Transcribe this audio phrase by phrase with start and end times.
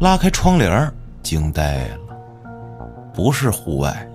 [0.00, 1.98] 拉开窗帘儿，惊呆了，
[3.12, 4.08] 不是户外，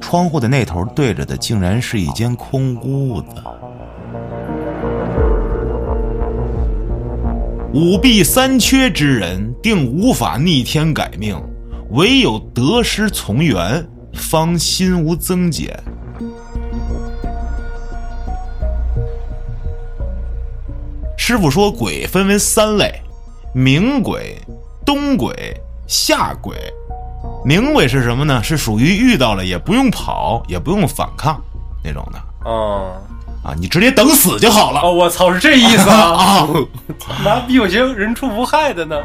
[0.00, 3.28] 窗户的那头对着的竟然是一间空屋子。
[7.74, 11.38] 五弊三缺之人，定无法逆天改命，
[11.90, 15.78] 唯有得失从缘，方心无增减。
[21.18, 23.00] 师傅说，鬼分为三类：
[23.54, 24.36] 明鬼、
[24.84, 25.54] 东鬼、
[25.86, 26.56] 下鬼。
[27.44, 28.42] 明鬼是什么呢？
[28.42, 31.40] 是属于遇到了也不用跑，也不用反抗
[31.84, 32.96] 那种的哦
[33.44, 34.80] 啊，你直接等死就好了。
[34.80, 36.46] 哦，我操，是这意思啊！
[37.06, 38.96] 啊，哪比，有些人畜无害的呢。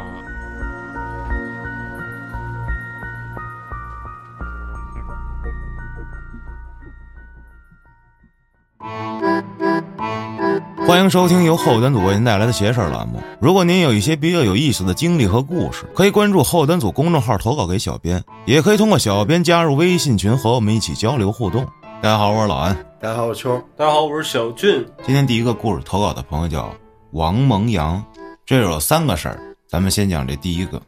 [10.88, 13.22] 欢迎收听由后端组为您带来的“邪事儿”栏目。
[13.42, 21.62] 如果您有一些比较有意思的经历和故事，可以关注后端组公众号投稿给小编，也可以通过小编加入微信群和我们一起交流互动。
[22.00, 22.74] 大家好，我是老安。
[22.98, 23.62] 大家好，我是秋。
[23.76, 24.82] 大家好，我是小俊。
[25.04, 26.72] 今天第一个故事投稿的朋友叫
[27.10, 28.02] 王蒙阳，
[28.46, 30.80] 这有三个事儿，咱们先讲这第一个。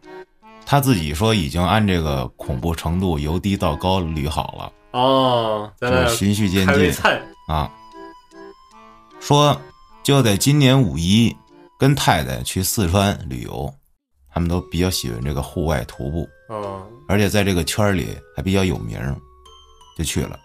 [0.64, 6.90] 他自己说已经按这个恐怖程度由低到高捋好了，哦，咱俩就是循序渐进。
[7.48, 7.70] 啊。
[9.20, 9.54] 说
[10.02, 11.34] 就在今年五一
[11.78, 13.72] 跟太太去四川旅游，
[14.32, 18.98] 他们都比较喜欢这个户外徒步，哦，而且在这个圈儿里还比较有名，
[19.96, 20.38] 就去了。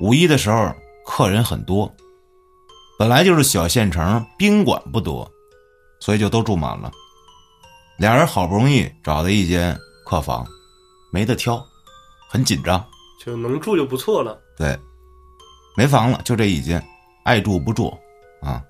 [0.00, 0.72] 五一的时候
[1.04, 1.92] 客人很多，
[2.98, 5.28] 本来就是小县城，宾馆不多，
[6.00, 6.90] 所以就都住满了。
[7.98, 9.76] 俩人好不容易找到一间
[10.06, 10.46] 客房，
[11.12, 11.62] 没得挑，
[12.28, 12.82] 很紧张。
[13.24, 14.40] 就能住就不错了。
[14.56, 14.78] 对，
[15.76, 16.82] 没房了，就这一间，
[17.24, 17.92] 爱住不住
[18.40, 18.62] 啊。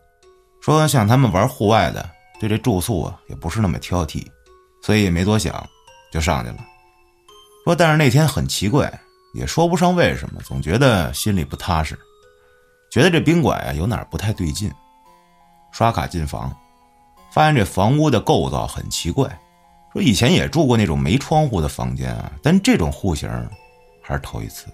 [0.60, 2.08] 说像他们玩户外的，
[2.38, 4.26] 对这住宿啊也不是那么挑剔，
[4.82, 5.66] 所以也没多想，
[6.12, 6.58] 就上去了。
[7.64, 8.92] 说但是那天很奇怪，
[9.34, 11.98] 也说不上为什么，总觉得心里不踏实，
[12.90, 14.70] 觉得这宾馆呀有哪不太对劲。
[15.72, 16.54] 刷卡进房，
[17.32, 19.28] 发现这房屋的构造很奇怪，
[19.92, 23.30] 说以前也住过那种没窗户的房间啊，但这种户型
[24.02, 24.66] 还是头一次。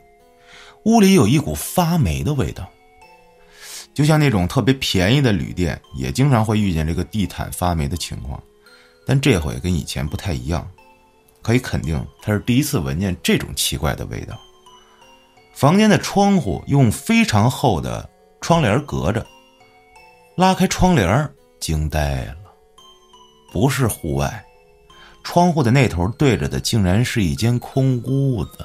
[0.84, 2.66] 屋里有一股发霉的味道，
[3.96, 8.38] 就像那种特别便宜的旅店也经常会遇见这个地毯发霉的情况，
[9.06, 10.70] 但这回跟以前不太一样，
[11.40, 14.38] 可以肯定他是第一次闻见这种奇怪的味道。
[15.54, 18.06] 房间的窗户用非常厚的
[18.42, 19.26] 窗帘隔着，
[20.36, 21.26] 拉开窗帘
[21.58, 22.36] 惊呆了，
[23.50, 24.44] 不是户外，
[25.24, 28.58] 窗户的那头对着的竟然是一间空屋子。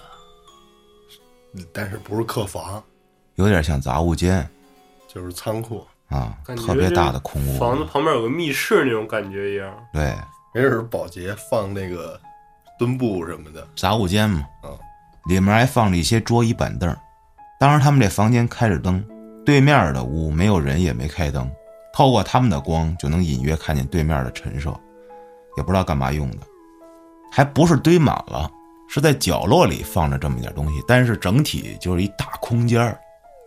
[1.71, 2.83] 但是不是客房，
[3.35, 4.45] 有点像杂物间
[5.13, 7.59] 就是仓库，啊，特别大的空屋。
[7.59, 9.69] 房子旁边有个密室那种感觉一样。
[9.91, 10.16] 对，
[10.53, 12.17] 没准是保洁放那个
[12.79, 13.67] 墩布什么的。
[13.75, 14.69] 杂物间嘛，嗯，
[15.25, 16.95] 里面还放着一些桌椅板凳。
[17.59, 19.05] 当时他们这房间开着灯，
[19.45, 21.51] 对面的屋没有人，也没开灯，
[21.93, 24.69] 透过他们的光就能隐约看见对面的陈设，
[25.57, 26.38] 也不知道干嘛用的，
[27.33, 28.49] 还不是堆满了，
[28.88, 32.97] 是在角落里放着这么一点东西，但是整体就是一大空间儿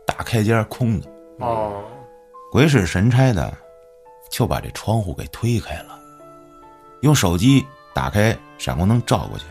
[0.06, 1.13] 大开间空的。
[1.38, 1.82] 哦，
[2.52, 3.52] 鬼使神差的，
[4.30, 5.98] 就把这窗户给推开了，
[7.00, 9.44] 用手机打开闪光灯照过去，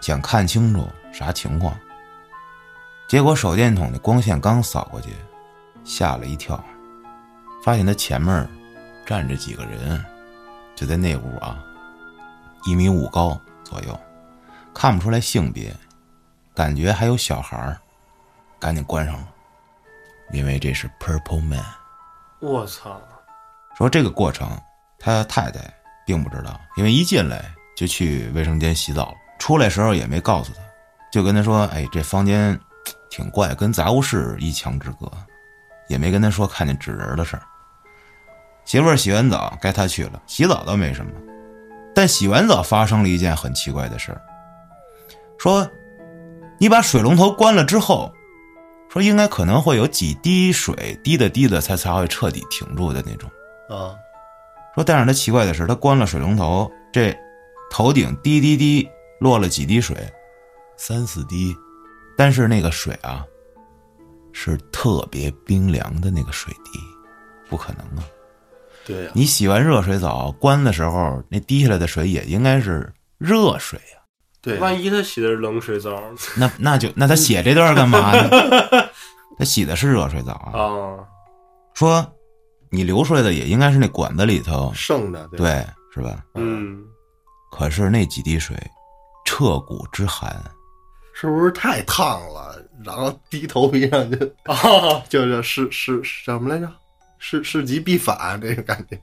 [0.00, 1.76] 想看清楚啥情况。
[3.06, 5.10] 结果手电筒的光线刚扫过去，
[5.84, 6.62] 吓了一跳，
[7.62, 8.48] 发现他前面
[9.04, 10.02] 站着几个人，
[10.74, 11.62] 就在那屋啊，
[12.64, 14.00] 一米五高左右，
[14.72, 15.70] 看不出来性别，
[16.54, 17.78] 感觉还有小孩儿，
[18.58, 19.28] 赶紧关上了，
[20.32, 21.64] 因为这是 Purple Man。
[22.40, 23.00] 我操！
[23.76, 24.48] 说这个过程，
[24.98, 25.60] 他太太
[26.06, 27.44] 并不知道，因为一进来
[27.76, 30.60] 就去卫生间洗澡了，出来时候也没告诉他，
[31.12, 32.58] 就跟他说：“哎，这房间
[33.10, 35.10] 挺怪，跟杂物室一墙之隔。”
[35.86, 37.42] 也没跟他说看见纸人的事儿。
[38.64, 41.12] 媳妇儿洗完澡该他去了，洗澡倒没什么，
[41.94, 44.18] 但洗完澡发生了一件很奇怪的事儿。
[45.36, 45.70] 说
[46.58, 48.10] 你把水龙头关了之后，
[48.94, 53.28] 说应该可能会有几滴水滴的滴的才才会彻底停住的那种。
[53.68, 53.98] 啊，
[54.76, 57.12] 说，但是他奇怪的是，他关了水龙头，这
[57.72, 58.88] 头顶滴滴滴
[59.18, 59.96] 落了几滴水，
[60.76, 61.52] 三四滴，
[62.16, 63.26] 但是那个水啊，
[64.32, 66.78] 是特别冰凉的那个水滴，
[67.48, 68.06] 不可能啊！
[68.86, 73.98] 对呀、你洗完热水澡关的时候，那滴下来的水也应该是热水呀、
[74.44, 76.02] 对、万一他洗的是冷水澡
[76.36, 78.28] 那那就那他写这段干嘛呢？
[79.38, 80.52] 他洗的是热水澡啊。
[80.60, 80.98] 啊？
[81.74, 82.06] 说
[82.70, 86.22] 你流出来的也应该是那管子里头，剩的，对对，是吧？
[86.34, 86.82] 嗯，
[87.50, 88.56] 可是那几滴水，
[89.24, 90.40] 彻骨之寒。
[91.16, 92.60] 是不是太烫了？
[92.84, 94.18] 然后低头一上就
[94.52, 96.68] 啊，就是是是什么来着？
[97.18, 99.00] 是是极必反这个感觉。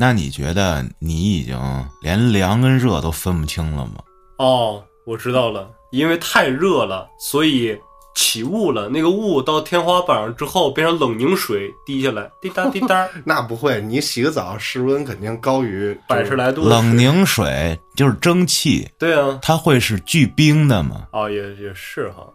[0.00, 1.58] 那你觉得你已经
[2.00, 3.94] 连凉跟热都分不清了吗？
[4.38, 7.78] 哦，我知道了，因为太热了，所以
[8.14, 8.88] 起雾了。
[8.88, 16.34] 那个雾到天花板上之后，变成冷凝水滴下来，滴答滴答， 那不会，你洗个澡，室温肯定高于百十。
[16.34, 16.68] 来度。
[16.68, 21.06] 冷凝水就是蒸汽，对啊，它会是聚冰的嘛？
[21.12, 22.26] 哦，也也是哈。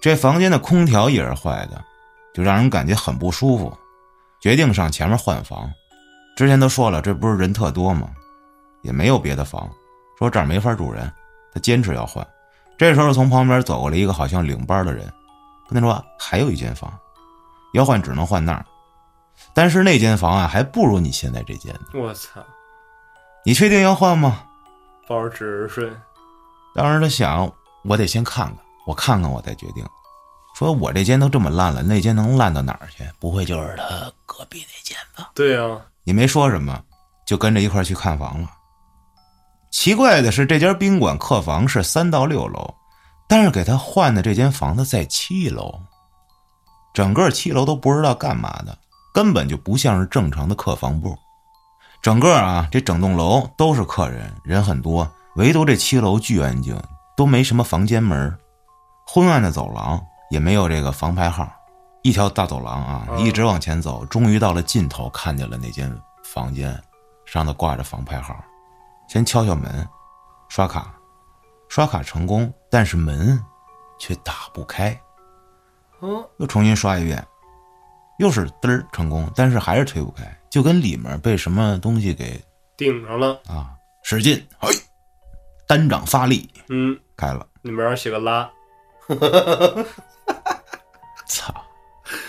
[0.00, 1.82] 这房间的空调也是坏的，
[2.34, 3.76] 就让人感觉很不舒服，
[4.40, 5.70] 决定上前面换房。
[6.36, 8.10] 之前都说了，这不是人特多吗？
[8.82, 9.70] 也没有别的房，
[10.18, 11.10] 说这儿没法住人，
[11.54, 12.26] 他坚持要换。
[12.76, 15.10] 这时候从旁边走过来一个好像领班的人，
[15.68, 16.92] 跟他说还有一间房，
[17.72, 18.66] 要换只能换那儿，
[19.54, 21.80] 但是那间房啊还不如你现在这间呢。
[21.94, 22.40] 我操，
[23.44, 24.44] 你确定要换吗？
[25.06, 25.90] 抱着纸人睡。
[26.74, 27.48] 当时他想，
[27.84, 29.86] 我得先看看，我看看我再决定。
[30.56, 33.04] 说我这间都这么烂了，那间能烂到哪儿去？
[33.18, 35.30] 不会就是他隔壁那间吧？
[35.34, 36.80] 对啊，也没说什么，
[37.26, 38.48] 就跟着一块去看房了。
[39.74, 42.72] 奇怪的是，这家宾馆客房是三到六楼，
[43.26, 45.80] 但是给他换的这间房子在七楼，
[46.94, 48.78] 整个七楼都不知道干嘛的，
[49.12, 51.18] 根本就不像是正常的客房部。
[52.00, 56.80] 整个啊，这整栋楼都是客人，人很多，唯独这七楼巨安静，
[57.16, 58.32] 都没什么房间门，
[59.04, 60.00] 昏暗的走廊
[60.30, 61.52] 也没有这个房牌号，
[62.04, 65.92] 一条大走廊啊，嗯一直往前走，终于到了尽头，看见了那间
[66.32, 66.80] 房间，
[67.26, 68.36] 上头挂着房牌号。
[69.08, 69.86] 先敲敲门，
[70.48, 70.94] 刷卡，
[71.68, 73.40] 刷卡成功，但是门
[73.98, 74.98] 却打不开，
[76.00, 77.24] 嗯，又重新刷一遍，
[78.18, 82.42] 又是嘚儿成功，但是还是推不开，就跟里面被什么东西给
[82.76, 83.40] 顶上了。
[83.48, 83.70] 啊
[84.02, 84.68] 使劲，嘿，
[85.66, 88.50] 单掌发力嗯，开了，里面上写个拉。
[91.26, 91.54] 操，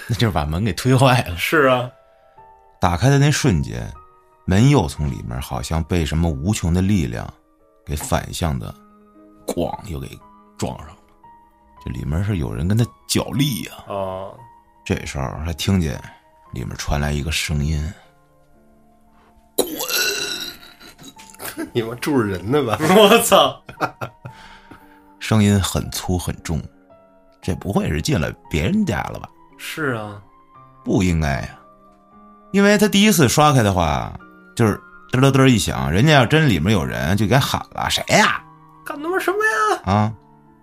[0.08, 1.36] 那就是把门给推坏了。
[1.36, 1.92] 是啊，
[2.80, 3.92] 打开的那瞬间，
[4.46, 7.28] 门又从里面好像被什么无穷的力量
[7.86, 8.74] 给反向的，
[9.48, 10.08] 咣又给
[10.58, 10.98] 撞上了。
[11.84, 14.30] 这里面是有人跟他角力呀、啊，
[14.84, 16.00] 这时候他听见
[16.54, 17.92] 里面传来一个声音，
[19.56, 19.68] 滚
[21.74, 22.78] 你们住着人呢吧？
[22.96, 23.62] 我操，
[25.20, 26.62] 声音很粗很重，
[27.42, 29.30] 这不会是进了别人家了吧？
[29.58, 30.22] 是啊，
[30.84, 31.60] 不应该呀，
[32.52, 34.18] 因为他第一次刷开的话，
[34.56, 34.80] 就是
[35.12, 38.42] 嘚嘚嘚一响，人家要真里面有人，就该喊了谁呀
[38.86, 39.94] 干他妈什么呀？
[39.94, 40.14] 啊！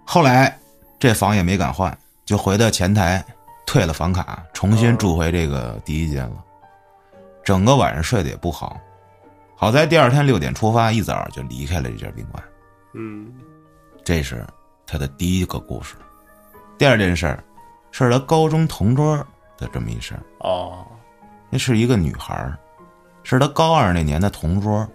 [0.05, 0.59] 后来
[0.99, 3.25] 这房也没敢换，就回到前台
[3.67, 6.37] 退了房卡，重新住回这个第一间了。
[7.44, 8.81] 整个晚上睡得也不好，
[9.56, 12.43] 好在第二天六点出发，一早就离开了这家宾馆。
[12.94, 13.33] 嗯，
[14.05, 14.47] 这是
[14.87, 15.97] 他的第一个故事。
[16.79, 17.44] 第二件事儿，
[17.91, 19.17] 是他高中同桌
[19.56, 20.23] 的这么一事儿。
[20.41, 20.87] 哦，
[21.50, 22.59] 那是一个女孩儿，
[23.22, 24.86] 是他高二那年的同桌，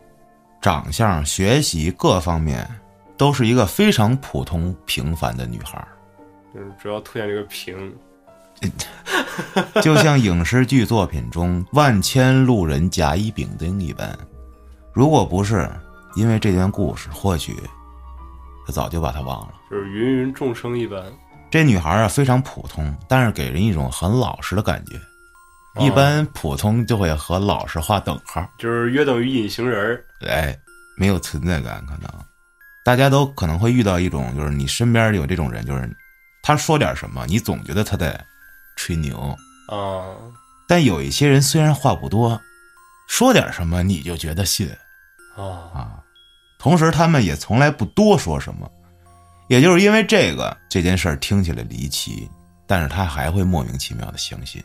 [0.61, 2.67] 长相、学习各方面
[3.15, 5.87] 都是一个非常普通平凡的女孩儿，
[6.53, 7.95] 就是主要凸显这个平。
[9.83, 14.17] 就像影视剧作品中万千路人甲乙丙丁一般。
[14.91, 15.69] 如果不是
[16.15, 17.55] 因为这段故事，或许
[18.65, 19.53] 他早就把她忘了。
[19.69, 21.03] 就是芸芸众生一般。
[21.51, 24.99] 这女孩啊非常普通，但是给人一种很老实的感觉。
[25.79, 30.05] 一般普通就会和老实画等号，就是约等于隐形人儿。
[30.27, 30.57] 哎，
[30.97, 32.09] 没有存在感，可能。
[32.83, 35.89] 大家都可能会遇到一种，就是你身边有这种人，就是
[36.41, 38.17] 他说点什么，你总觉得他在
[38.77, 40.15] 吹牛，啊，
[40.67, 42.39] 但有一些人虽然话不多，
[43.09, 44.69] 说点什么你就觉得信
[45.35, 45.43] 啊，
[45.73, 46.03] 啊，
[46.57, 48.71] 同时他们也从来不多说什么，
[49.49, 52.29] 也就是因为这个这件事儿听起来离奇，
[52.65, 54.63] 但是他还会莫名其妙的相信，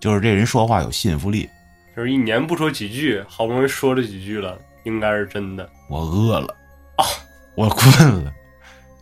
[0.00, 1.48] 就是这人说话有信服力。
[1.96, 5.68] 就是一年不说几句，好不容易说了几句了，应该是真的。
[5.88, 6.54] 我饿了
[6.96, 7.04] 啊，
[7.56, 8.32] 我困了。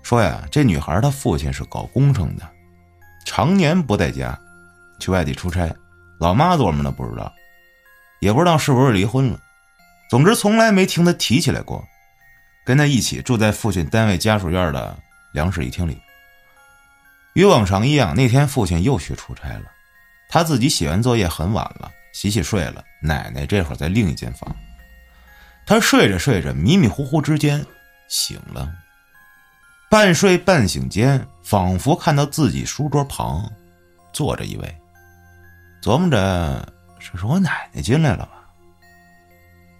[0.02, 2.48] 说呀，这女孩她父亲是搞工程的，
[3.26, 4.38] 常年不在家，
[5.00, 5.74] 去外地出差。
[6.20, 6.92] 老妈做什么呢？
[6.92, 7.32] 不知道，
[8.20, 9.40] 也不知道是不是离婚了。
[10.08, 11.84] 总之，从来没听她提起来过。
[12.64, 14.96] 跟她一起住在父亲单位家属院的
[15.32, 15.98] 两室一厅里。
[17.34, 19.64] 与往常一样，那天父亲又去出差了，
[20.34, 22.84] 他自己写完作业很晚了，洗洗睡了。
[23.00, 24.52] 奶奶这会儿在另一间房。
[25.64, 27.64] 他睡着睡着，迷迷糊糊之间
[28.08, 28.68] 醒了，
[29.88, 33.48] 半睡半醒间，仿佛看到自己书桌旁
[34.12, 34.76] 坐着一位，
[35.80, 38.44] 琢磨着这是我奶奶进来了吧？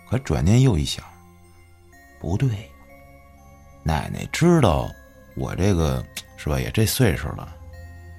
[0.08, 1.04] 可转念又一想，
[2.20, 2.48] 不对，
[3.82, 4.88] 奶奶知道
[5.34, 6.00] 我这个
[6.36, 7.52] 是吧，也这岁数了，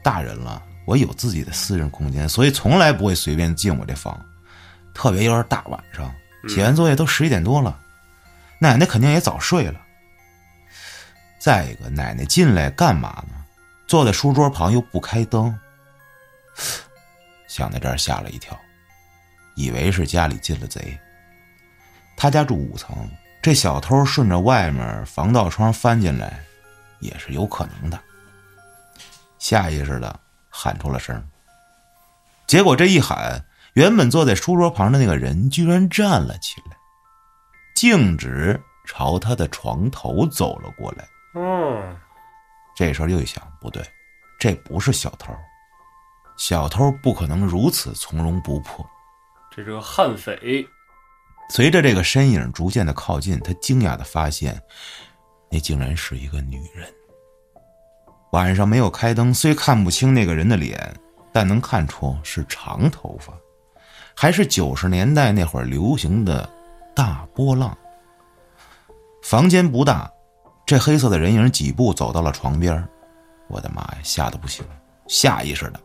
[0.04, 4.24] 大人了，我有自己的私人空间，所以从来不会随便进我这房。
[4.94, 6.14] 特别又是大晚上，
[6.48, 7.78] 写完作业都十一点多了，
[8.60, 9.82] 奶奶肯定也早睡了。
[11.38, 13.36] 再一个，奶奶进来干嘛呢？
[13.88, 15.54] 坐在书桌旁又不开灯，
[17.48, 18.58] 想到这儿吓了一跳，
[19.56, 20.98] 以为是家里进了贼。
[22.18, 23.08] 他家住五层，
[23.42, 26.40] 这小偷顺着外面防盗窗翻进来，
[27.00, 28.00] 也是有可能的。
[29.38, 30.20] 下意识的
[30.58, 31.22] 喊出了声，
[32.48, 36.78] 结果这一喊，原本坐在书桌旁的那个人居然站了起来，
[37.76, 38.58] 径直
[38.88, 41.06] 朝他的床头走了过来。
[41.36, 41.98] 嗯，
[42.74, 43.84] 这时候又一想，不对，
[44.40, 45.36] 这不是小偷，
[46.38, 48.90] 小偷不可能如此从容不迫。
[49.52, 50.66] 这是个悍匪。
[51.50, 54.60] 随着这个身影逐渐的靠近，他惊讶的发现，
[55.52, 56.92] 那竟然是一个女人。
[58.32, 60.94] 晚上没有开灯，虽看不清那个人的脸，
[61.32, 63.34] 但能看出是长头发，
[64.16, 66.50] 还是九十年代那会儿流行的
[66.96, 67.78] 大波浪。
[69.24, 70.12] 房间不大，
[70.66, 72.88] 这黑色的人影几步走到了床边，
[73.48, 74.66] 我的妈呀，吓得不行，
[75.08, 75.80] 下意识的，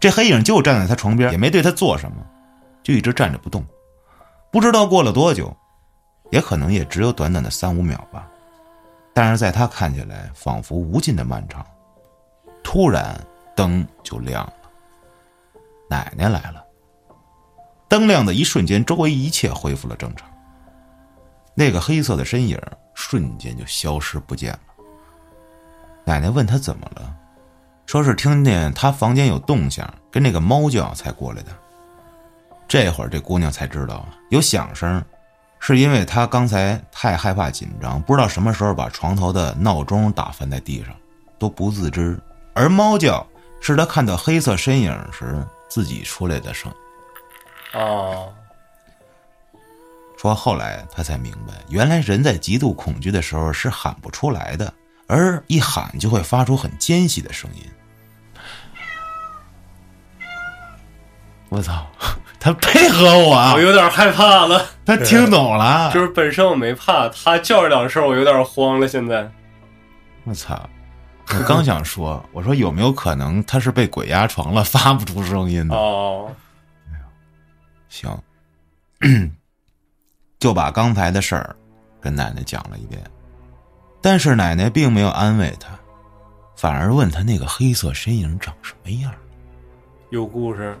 [0.00, 2.16] 这黑影就站在他床边，也没对他做什么。
[2.82, 3.66] 就一直站着不动，
[4.52, 5.52] 不知道过了多久，
[6.30, 8.28] 也可能也只有短短的三五秒吧。
[9.16, 11.64] 但是在他看起来，仿佛无尽的漫长。
[12.62, 13.18] 突然，
[13.54, 14.52] 灯就亮了，
[15.88, 16.62] 奶奶来了。
[17.88, 20.28] 灯亮的一瞬间，周围一切恢复了正常。
[21.54, 22.60] 那个黑色的身影
[22.92, 24.60] 瞬间就消失不见了。
[26.04, 27.16] 奶奶问他怎么了，
[27.86, 31.50] 说是听见他房间有动静，跟那个猫叫才过来的。
[32.68, 35.02] 这会儿，这姑娘才知道有响声，
[35.58, 40.94] 是因为他刚才太害怕紧张，不知道什么时候把床头的闹钟打翻在地上，
[41.38, 42.18] 都不自知。
[42.54, 43.26] 而猫叫
[43.60, 46.72] 是他看到黑色身影时自己出来的声。
[47.74, 48.32] 哦，
[50.16, 54.72] 说后来他才明白，原来人在极度恐惧的时候是喊不出来的，
[55.08, 57.62] 而一喊就会发出很尖细的声音。
[61.48, 61.86] 我操！
[62.38, 64.64] 他配合我，我有点害怕了。
[64.84, 68.86] 他听懂了， 就是本身我没怕，他叫这两声，我有点慌了。
[68.86, 69.28] 现在，
[70.24, 70.68] 我操！
[71.28, 75.74] 我刚想说， 我说有没有可能他是被鬼压床了，发不出声音呢？
[75.74, 76.30] 哦，
[77.88, 78.16] 行，
[80.38, 81.56] 就把刚才的事儿
[82.00, 83.02] 跟奶奶讲了一遍，
[84.00, 85.70] 但是奶奶并没有安慰他，
[86.54, 89.12] 反而问他那个黑色身影长什么样。
[90.10, 90.78] 有故事。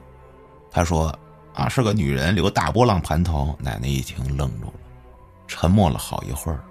[0.76, 1.18] 他说。
[1.56, 3.56] 啊，是个女人，留大波浪盘头。
[3.58, 4.74] 奶奶一听，愣住了，
[5.48, 6.62] 沉默了好一会儿。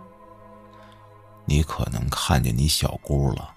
[1.43, 3.49] 你可能看见你小姑了，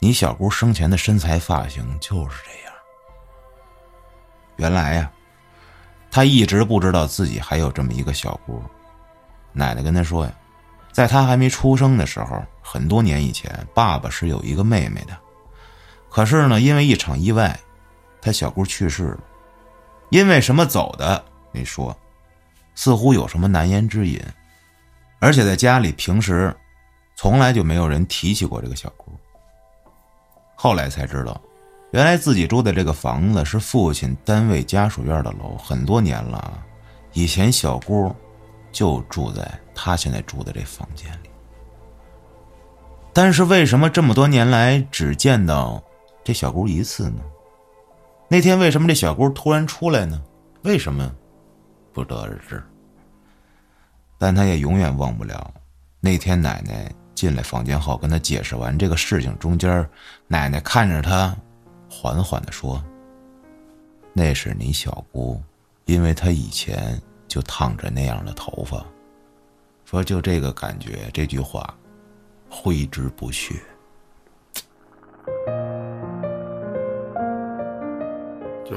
[0.00, 2.74] 你小姑生前的身材发型就是这样。
[4.56, 5.10] 原来呀，
[6.10, 8.62] 他一直不知道自己还有这么一个小姑。
[9.54, 10.32] 奶奶跟他说呀，
[10.92, 15.16] 在他还没出生的时候，很多年以前，爸爸是有一个妹妹的，
[16.10, 17.58] 可是呢，因为一场意外，
[18.20, 19.20] 他小姑去世了。
[20.10, 21.22] 因为什么走的
[21.52, 21.96] 没说，
[22.74, 24.20] 似乎有什么难言之隐，
[25.18, 26.54] 而且在家里平时
[27.16, 29.12] 从来就没有人提起过这个小姑。
[30.54, 31.40] 后来才知道，
[31.92, 36.64] 原来自己住的这个房子是父亲单位家属院的楼，很多年了。
[37.12, 38.14] 以前小姑
[38.70, 41.30] 就住在他现在住的这房间里，
[43.12, 45.82] 但是为什么这么多年来只见到
[46.22, 47.20] 这小姑一次呢？
[48.28, 50.22] 那天为什么这小姑突然出来呢？
[50.62, 51.10] 为什么？
[51.92, 52.62] 不得而知。
[54.18, 55.54] 但他也永远忘不了
[56.00, 59.88] 那天奶奶进来房间后，跟他解释完这个事情中间，
[60.26, 61.34] 奶奶看着他，
[61.88, 62.84] 缓缓的说
[64.12, 65.40] ：“那是你小姑，
[65.86, 68.84] 因为她以前就烫着那样的头发。”
[69.86, 71.74] 说就这个感觉，这句话
[72.50, 73.62] 挥之不去。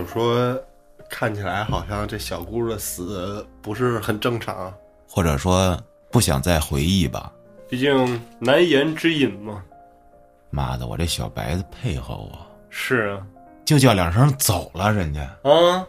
[0.02, 0.60] 就是说，
[1.08, 4.74] 看起来好像这小姑的死不是很正常，
[5.08, 5.80] 或者说
[6.10, 7.32] 不想再回忆吧。
[7.70, 9.62] 毕竟难言之隐嘛。
[10.50, 12.32] 妈的，我这小白子配合我。
[12.72, 13.22] 是啊，
[13.64, 15.86] 就叫两声走了，人家啊，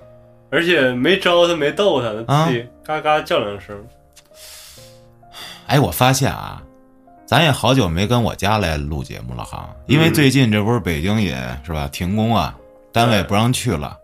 [0.51, 3.83] 而且没招他，没逗他，他自己嘎嘎叫两声。
[5.69, 6.63] 哎，我发现啊，
[7.25, 12.55] 咱也好久没跟我家来录节目了哈，因为最近这不是北京也是吧停工啊。
[12.93, 13.97] 单位不让去了，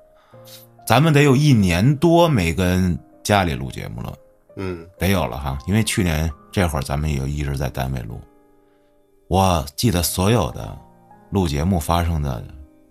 [0.89, 4.11] 咱们得有一年多没跟家里录节目了。
[4.57, 8.19] 嗯，得有了哈，因为去年这会儿咱们也一直在单位录，
[9.29, 10.75] 我记得所有的
[11.29, 12.43] 录节目发生的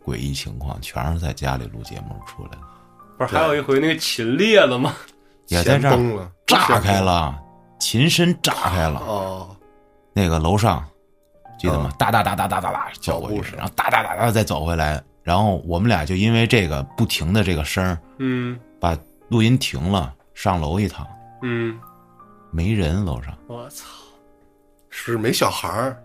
[0.06, 2.60] 诡异情况，全是在家里录节目出来的，
[3.18, 4.94] 不是还有一回那个琴裂了吗？
[5.48, 7.36] 也在这儿炸开了，
[7.80, 9.50] 琴身炸开了，哦，
[10.14, 10.86] 那个楼上
[11.58, 11.90] 记得吗？
[11.98, 18.58] 哒哒哒哒哒哒哒叫过去然后哒哒哒哒再走回来，然后我们俩就因为这个不停的这个声儿，嗯。
[18.80, 21.06] 把录音停了，上楼一趟，
[21.42, 21.78] 嗯，
[22.50, 23.38] 没人楼上。
[23.48, 23.86] 我操，
[24.90, 26.02] 是没小孩儿，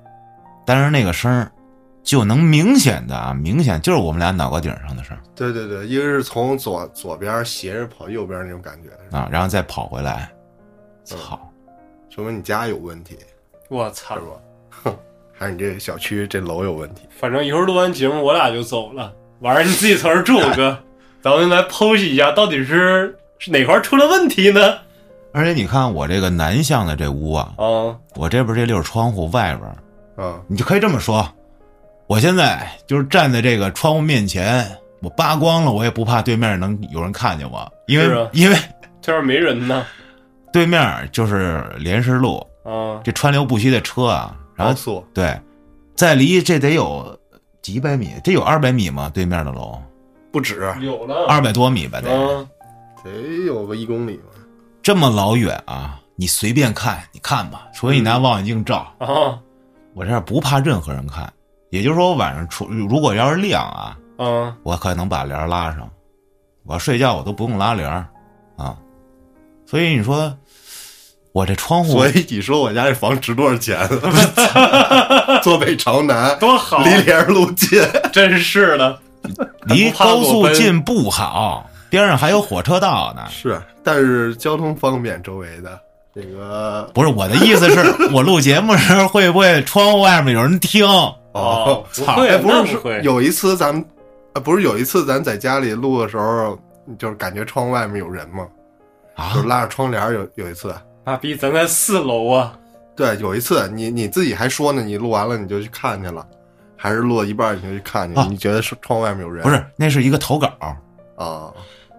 [0.67, 1.53] 但是那个声儿
[2.03, 5.23] 就能明显的啊，明显就是我们俩脑瓜顶上的声儿。
[5.37, 10.33] 对对对，一个是从左左边斜着跑右边那种感觉，啊，然后再跑回来，
[11.05, 11.39] 操！
[12.11, 13.19] 说明你家有问题。
[13.69, 14.17] 我操。
[14.17, 14.21] 是！
[14.23, 14.27] 吧？
[14.71, 14.97] 哼，
[15.33, 17.03] 还是你这小区这楼有问题？
[17.19, 19.13] 反正一会儿录完节目，我俩就走了。
[19.41, 20.79] 晚上你自己从这儿住，哥，
[21.23, 24.79] 咱们来剖析一下，到底是是哪块儿出了问题呢？
[25.33, 31.27] 而且你看我这个南向的这屋啊，啊，我这边这溜窗户外边儿，啊，你就可以这么说，
[32.07, 34.65] 我现在就是站在这个窗户面前，
[35.01, 38.57] 我扒光了，我也不怕对面能有人看见我，因为、是啊因为
[39.01, 39.85] 这边没人呢。
[40.53, 45.41] 对面就是莲石路，啊，这川流不息的车啊，高速对，
[45.95, 47.19] 再离这得有
[47.61, 49.11] 几百米，这有二百米吗？
[49.13, 49.81] 对面的楼
[50.31, 51.27] 不止，有了。
[51.27, 52.47] 二百多米吧，得、啊，
[53.05, 53.11] 得
[53.45, 54.25] 有个一公里吧。
[54.83, 56.01] 这么老远啊！
[56.17, 59.39] 你随便看，你看吧，除非你拿望远镜照，啊
[59.95, 61.31] 我这儿不怕任何人看。
[61.71, 64.57] 也就是说，我晚上出如果要是亮啊，啊！
[64.63, 65.89] 我可能把帘拉上，
[66.65, 67.89] 我睡觉我都不用拉帘
[68.57, 68.77] 啊。
[69.65, 70.37] 所以你说，
[71.33, 73.89] 我这窗户所以你说我家这房值多少钱？
[75.43, 77.83] 坐北朝南，多好，离连儿路近。
[78.13, 78.99] 真是的。
[79.67, 83.23] 离高速近不好，边上还有火车道呢。
[83.31, 85.79] 是，但是交通方便，周围的
[86.15, 90.85] 这个不是我的意思是，我录节目时候会不会窗户外面有人听？
[91.33, 93.01] 哦，不操会，哎，不是。
[93.03, 93.83] 有一次咱们，
[94.35, 96.59] 呃，不是有一次咱在家里录的时候，
[96.99, 98.45] 就是感觉窗外面有人嘛，
[99.15, 102.57] 啊就是拉着窗帘有有一次，妈逼，咱在四楼啊！
[102.95, 106.25] 对，有一次你你自己还说呢，你录完了你就去看去了，
[106.77, 109.43] 还是录到一半你就去看去，啊你觉得是窗外面有人？
[109.43, 110.49] 不是，那是一个投稿，
[111.17, 111.53] 啊，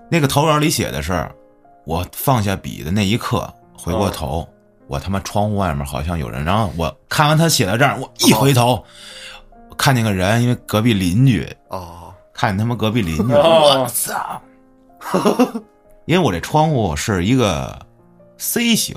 [0.09, 1.27] 那个投稿里写的是，
[1.85, 4.47] 我放下笔的那一刻，回过头，
[4.87, 8.83] 我他妈窗户外面好像有人，然后我看完他写到这儿，我一回头，
[9.69, 14.41] 我看见个人，因为隔壁邻居，哦，看见他妈隔壁邻居，哦我操！
[16.05, 17.77] 因为我这窗户是一个
[18.37, 18.95] C 型，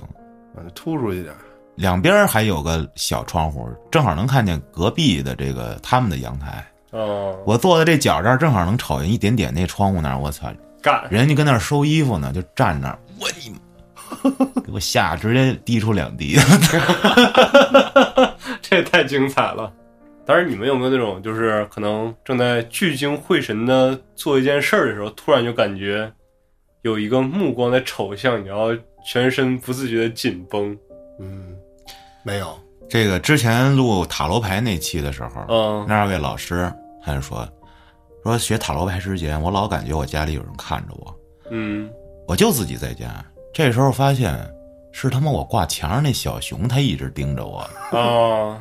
[0.56, 1.38] 嗯突出一点儿，
[1.76, 6.64] 两边还有个小窗户，正好能看见隔壁的这个他们的阳台。
[6.92, 10.18] 哦，我坐在这角这儿，正好能瞅见一点点那窗户那儿。
[10.18, 10.48] 我操，
[10.80, 16.38] 干人家跟那儿收衣服呢，就站那儿，我你妈， 给我吓直接滴出两滴。
[18.62, 19.70] 这也太精彩了。
[20.24, 26.10] 当然，你们有没有那种，就是可能正在聚精会神的做一件事儿的时候，突然就感觉
[26.82, 28.72] 有一个目光在瞅向你，然后
[29.06, 30.76] 全身不自觉的紧绷。
[31.20, 31.56] 嗯，
[32.24, 36.70] 没有，这个之前录塔罗牌那期的时候，嗯那二位老师
[37.02, 37.48] 他就说，
[38.24, 41.16] 说学塔罗牌之前，我老感觉我家里有人看着我，
[41.50, 41.88] 嗯，
[42.26, 43.24] 我就自己在家。
[43.54, 44.36] 这时候发现
[44.92, 47.58] 是他妈我挂墙上那小熊，它一直盯着我，
[47.96, 48.60] 啊，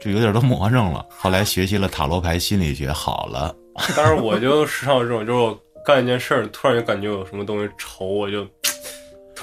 [0.00, 1.06] 就有点都魔怔了。
[1.10, 3.54] 后来学习了塔罗牌心理学，好了。
[3.94, 8.44] 当然我就时常有这种，就是我干一件事儿，突然就感觉有什么东西瞅我，就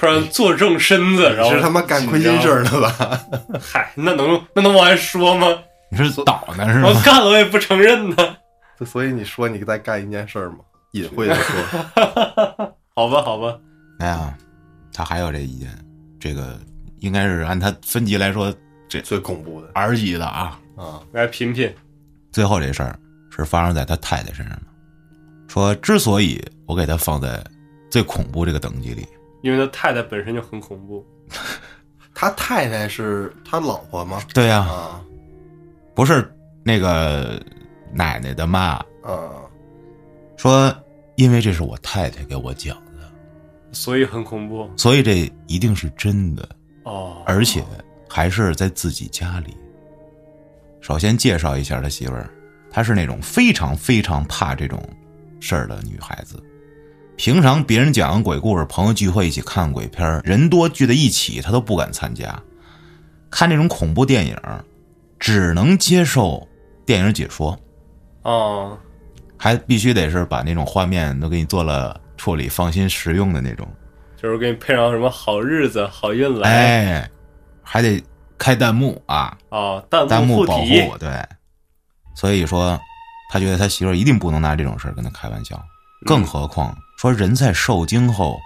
[0.00, 3.20] 突然坐正身子，然后是他妈干亏心事儿的吧？
[3.60, 5.46] 嗨，那能那能往外说吗？
[5.90, 6.88] 你是倒呢是吗？
[6.88, 8.16] 我干了我也不承认呢。
[8.86, 10.60] 所以你说你在干一件事儿吗？
[10.92, 13.58] 隐晦的说， 好吧，好吧，
[13.98, 14.34] 哎呀，
[14.90, 15.68] 他还有这一件，
[16.18, 16.58] 这个
[17.00, 18.50] 应该是按他分级来说
[18.88, 20.58] 这最恐怖的 R 级的啊。
[20.78, 21.70] 啊，来品品。
[22.32, 22.98] 最后这事儿
[23.36, 24.62] 是发生在他太太身上的。
[25.46, 27.44] 说之所以我给他放在
[27.90, 29.06] 最恐怖这个等级里，
[29.42, 31.04] 因为他太太本身就很恐怖。
[32.14, 34.22] 他太太是他老婆吗？
[34.34, 35.02] 对呀、啊
[35.92, 36.32] 不是
[36.64, 37.42] 那个
[37.92, 39.42] 奶奶的妈啊，
[40.36, 40.74] 说，
[41.16, 43.10] 因为这是我太太给我讲的，
[43.72, 46.48] 所以很恐怖所以这一定是真的，
[46.84, 47.22] 哦。
[47.26, 47.62] 而且
[48.08, 49.54] 还是在自己家里。
[50.80, 52.30] 首先介绍一下他媳妇儿，
[52.70, 54.82] 她是那种非常非常怕这种
[55.38, 56.42] 事儿的女孩子。
[57.22, 62.34] 平常别人讲鬼故事，朋友聚会一起看鬼片儿，人多聚在一起，他都不敢参加。
[63.30, 64.34] 看这种恐怖电影，
[65.18, 66.48] 只能接受
[66.86, 67.54] 电影解说，
[68.22, 68.74] 哦，
[69.36, 73.68] 还必须得是把那种画面都给你做了处理，放心实用的那种。
[74.16, 77.10] 就是给你配上什么好日子、好运来哎，
[77.62, 78.02] 还得
[78.38, 81.22] 开弹幕啊，哦，弹弹幕保护体，对。
[82.14, 82.80] 所以说，
[83.30, 85.69] 他觉得他媳妇儿一定不能拿这种事儿跟他开玩笑，嗯
[86.06, 88.38] 更何况说人在受惊后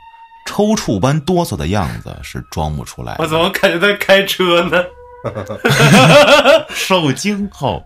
[0.46, 3.22] 抽搐般哆嗦的样子是装不出来的。
[3.22, 4.82] 我怎么感觉在开车呢？
[6.68, 7.82] 受惊后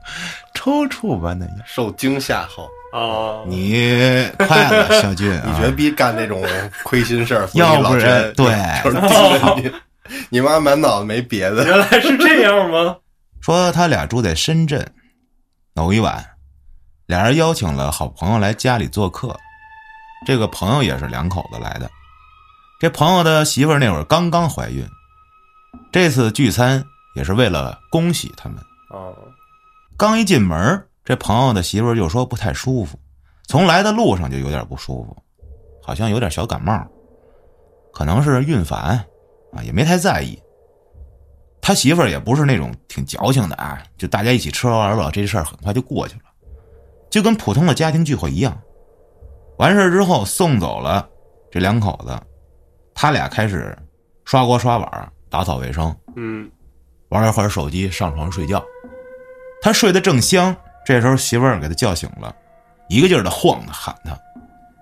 [0.54, 1.62] 抽搐般的样子？
[1.66, 5.44] 受惊吓后，啊，你快了， 小俊啊！
[5.46, 6.42] 你绝逼干那种
[6.82, 8.46] 亏心事儿， 要不然对
[8.82, 9.72] 就是盯着你，
[10.30, 11.64] 你妈满脑子没别的。
[11.64, 12.96] 原来是这样吗？
[13.40, 14.84] 说他俩住在深圳，
[15.74, 16.24] 某一晚，
[17.06, 19.36] 俩人邀请了好朋友来家里做客。
[20.26, 21.90] 这个朋友也是两口子来的。
[22.80, 24.86] 这朋友的媳妇儿那会儿刚刚怀孕，
[25.90, 28.58] 这次聚餐也是为了恭喜他们。
[28.90, 29.14] 哦，
[29.96, 32.98] 刚一进门，这朋友的媳妇儿就说不太舒服，
[33.46, 35.16] 从来的路上就有点不舒服，
[35.82, 36.86] 好像有点小感冒，
[37.92, 39.04] 可能是孕反
[39.52, 40.40] 啊，也没太在意。
[41.60, 46.22] 他媳妇儿也不是那种挺矫情的啊，就大家一起吃喝玩乐，这事儿很快就过去了，
[47.10, 48.56] 就跟普通的家庭聚会一样。
[49.58, 51.08] 完事儿之后送走了
[51.50, 52.18] 这两口子，
[52.94, 53.76] 他俩开始
[54.24, 56.50] 刷锅刷碗、打扫卫生，嗯，
[57.08, 58.64] 玩了会儿手机，上床睡觉。
[59.60, 62.34] 他睡得正香，这时候媳妇儿给他叫醒了，
[62.88, 64.16] 一个劲儿的晃他喊他，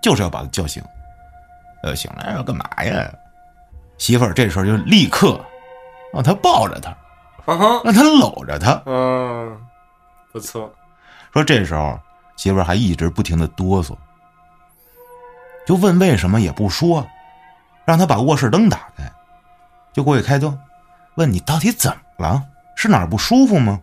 [0.01, 0.83] 就是要把他叫醒。
[1.83, 3.11] 呃，醒来要干嘛呀？
[3.97, 5.43] 媳妇儿这时候就立刻
[6.13, 6.91] 让他抱着他，
[7.51, 8.79] 啊，让他搂着他。
[8.85, 9.59] 嗯，
[10.31, 10.71] 不错，
[11.33, 11.99] 说这时候
[12.35, 13.95] 媳妇儿还一直不停的哆嗦，
[15.67, 17.05] 就问为什么也不说，
[17.83, 19.03] 让他把卧室灯打开，
[19.91, 20.57] 就过去开灯，
[21.15, 22.41] 问你到底怎么了？
[22.73, 23.81] 是哪儿不舒服吗？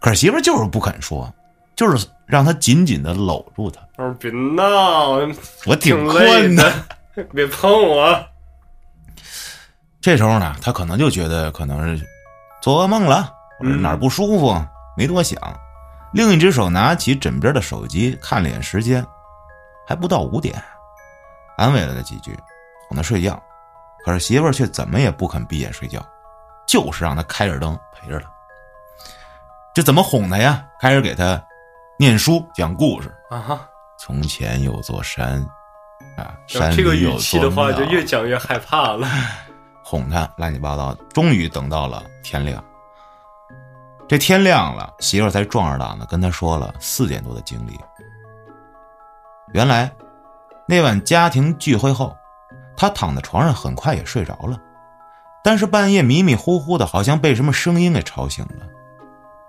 [0.00, 1.30] 可是媳妇就是不肯说，
[1.76, 3.82] 就是让他紧紧的搂住他。
[3.98, 5.18] 我说别闹，
[5.66, 6.72] 我挺困的。
[7.34, 8.26] 别碰我。
[10.00, 12.02] 这时候呢，他可能就觉得可能是
[12.62, 14.58] 做噩梦了，或者哪儿不舒服，
[14.96, 15.38] 没多想。
[16.14, 19.04] 另一只手拿起枕边的手机，看了眼时间，
[19.86, 20.62] 还不到五点，
[21.56, 22.38] 安慰了他几句，
[22.88, 23.40] 哄他睡觉。
[24.04, 26.04] 可是媳妇儿却怎么也不肯闭眼睡觉，
[26.66, 28.28] 就是让他开着灯陪着他。
[29.74, 30.66] 这怎么哄他呀？
[30.80, 31.42] 开始给他
[31.98, 33.14] 念书讲故事。
[33.30, 33.68] 啊哈，
[33.98, 35.40] 从前有座山，
[36.16, 39.08] 啊，要山这个语气的话，就越讲越害怕了。
[39.84, 42.62] 哄他乱七八糟，终于等到了天亮。
[44.08, 47.78] 这天亮了，媳妇儿才壮着胆子跟他说了四点多的经历。
[49.52, 49.92] 原来，
[50.66, 52.16] 那晚家庭聚会后，
[52.76, 54.58] 他躺在床上很快也睡着了，
[55.44, 58.66] 但是半夜迷迷糊糊的，好像被什么声音给吵醒了。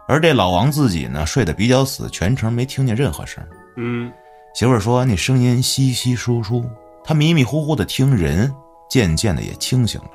[0.08, 3.42] 而这老王自己呢，睡得比较死，全程没听见任何声。
[3.78, 4.12] 嗯，
[4.54, 6.66] 媳妇儿说那声音稀稀疏疏，
[7.04, 8.54] 他迷迷糊糊的听人，
[8.90, 10.10] 渐渐的也清醒了。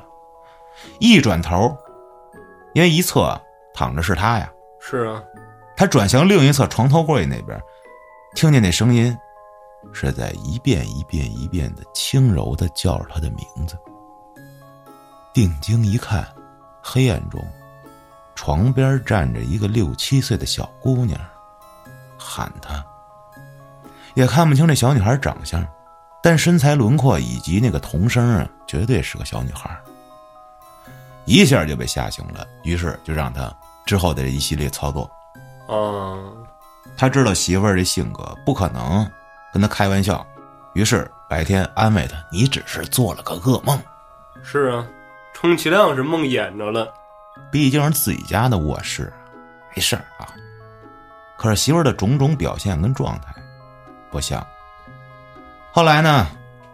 [1.00, 1.74] 一转头，
[2.74, 3.40] 因为一侧
[3.72, 5.22] 躺着是他呀，是啊，
[5.74, 7.58] 他转向另一侧床头柜那边，
[8.34, 9.16] 听见那声音
[9.92, 13.76] 是在一遍一遍一遍的轻柔的叫着他的名字。
[15.32, 16.26] 定睛一看，
[16.82, 17.40] 黑暗中，
[18.34, 21.20] 床边站着一个六七岁的小姑娘，
[22.16, 22.84] 喊他。
[24.14, 25.64] 也看不清这小女孩长相，
[26.22, 29.78] 但身材轮廓以及那个童声啊，绝对是个小女孩。
[31.24, 35.08] 一下就被吓醒了，于是就让他之后的这一系列操作。
[35.68, 36.46] 嗯，
[36.96, 39.08] 他知道媳妇儿这性格不可能
[39.58, 40.24] 跟他开玩笑，
[40.72, 43.76] 于是白天安慰他：“你只是做了个噩梦，
[44.40, 44.86] 是啊，
[45.34, 46.86] 充其量是梦魇着了。
[47.50, 49.12] 毕竟是自己家的卧室，
[49.74, 50.30] 没事儿啊。”
[51.36, 53.34] 可是媳妇儿的种种表现跟状态
[54.12, 54.46] 不像。
[55.72, 56.28] 后来呢，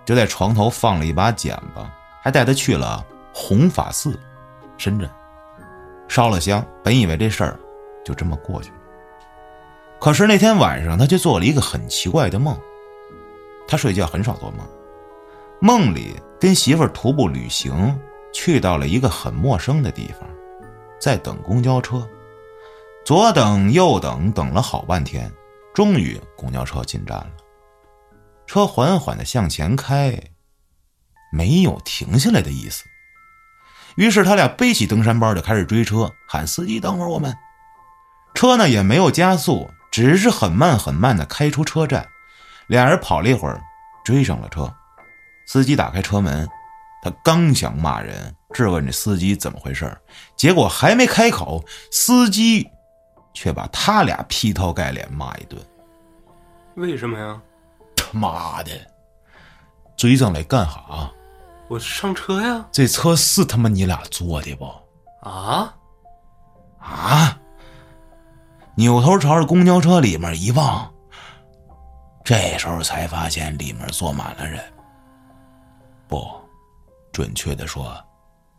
[0.05, 1.81] 就在床头放了一把剪子，
[2.21, 4.21] 还带他去了弘法寺，
[4.77, 5.09] 深圳，
[6.07, 6.63] 烧了香。
[6.83, 7.59] 本以为这事儿
[8.05, 8.77] 就这么过去了，
[9.99, 12.55] 可是那天晚上他却做了一个很奇怪的梦。
[13.67, 14.67] 他睡觉很少做梦，
[15.61, 17.99] 梦里跟媳妇儿徒步旅行，
[18.33, 20.29] 去到了一个很陌生的地方，
[21.01, 22.07] 在等公交车，
[23.05, 25.31] 左等右等，等了好半天，
[25.75, 27.31] 终于公交车进站了。
[28.47, 30.19] 车缓缓的向前开，
[31.33, 32.85] 没有停下来的意思。
[33.97, 37.35] 于是他俩背起登山包就开始追车，喊司机等会儿我们。
[38.35, 42.07] 车呢也没有加速，只是很慢很慢的开出车站。
[42.69, 43.61] 俩人跑了一会儿，
[44.05, 44.73] 追上了车。
[45.47, 46.49] 司机打开车门，
[47.03, 49.95] 他刚想骂人，质问这司机怎么回事
[50.37, 52.67] 结果还没开口，司机
[53.35, 55.61] 却把他俩劈头盖脸骂一顿。
[56.77, 57.41] 为什么呀？
[57.95, 58.71] 他妈的，
[59.97, 61.13] 追上来干哈？
[61.69, 62.67] 我上车呀！
[62.71, 64.65] 这车是他妈你俩坐的不？
[65.29, 65.75] 啊，
[66.79, 67.39] 啊！
[68.77, 70.93] 扭头朝着公交车里面一望，
[72.25, 74.59] 这时候才发现里面坐满了人。
[76.09, 76.27] 不，
[77.13, 77.95] 准确的说，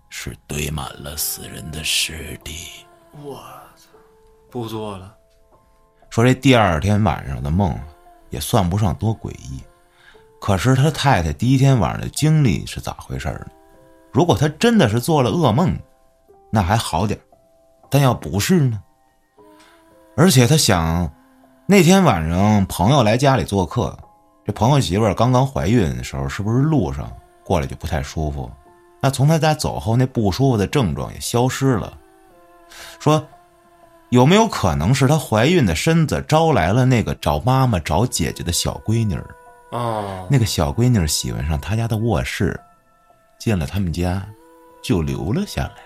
[0.09, 2.85] 是堆满了死人的尸体。
[3.23, 3.37] 我
[3.75, 3.89] 操，
[4.51, 5.17] 不做了。
[6.11, 7.75] 说这第二天晚上的梦，
[8.29, 9.63] 也算不上多诡异。
[10.39, 13.47] 可是他太太第一天晚上的经历是咋回事呢？
[14.11, 15.75] 如果他真的是做了噩梦，
[16.51, 17.19] 那还好点
[17.89, 18.81] 但要不是呢？
[20.15, 21.11] 而且他想，
[21.67, 23.97] 那天晚上朋友来家里做客，
[24.45, 27.11] 这朋友媳妇儿刚刚怀孕的时候，是不是路上
[27.43, 28.51] 过来就不太舒服？
[29.01, 31.97] 那从他家走后，那不舒服的症状也消失了。
[32.99, 33.27] 说，
[34.09, 39.25] 有没有可能是她怀孕的身子招来了那个找妈妈、找姐姐的小闺女儿？
[39.75, 42.59] 啊，那个小闺女喜欢上他家的卧室，
[43.39, 44.23] 进了他们家，
[44.83, 45.77] 就留了下来。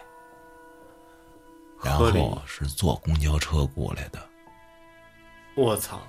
[1.81, 4.19] 然后是坐公交车过来的。
[5.55, 5.99] 我操！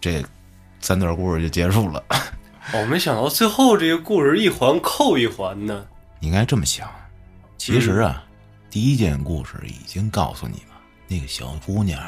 [0.00, 0.24] 这
[0.80, 2.02] 三段故事就结束了。
[2.72, 5.86] 我没想到最后这个故事一环扣一环呢。
[6.20, 6.88] 你应该这么想，
[7.58, 8.24] 其实啊，
[8.70, 12.00] 第一件故事已经告诉你了，那个小姑娘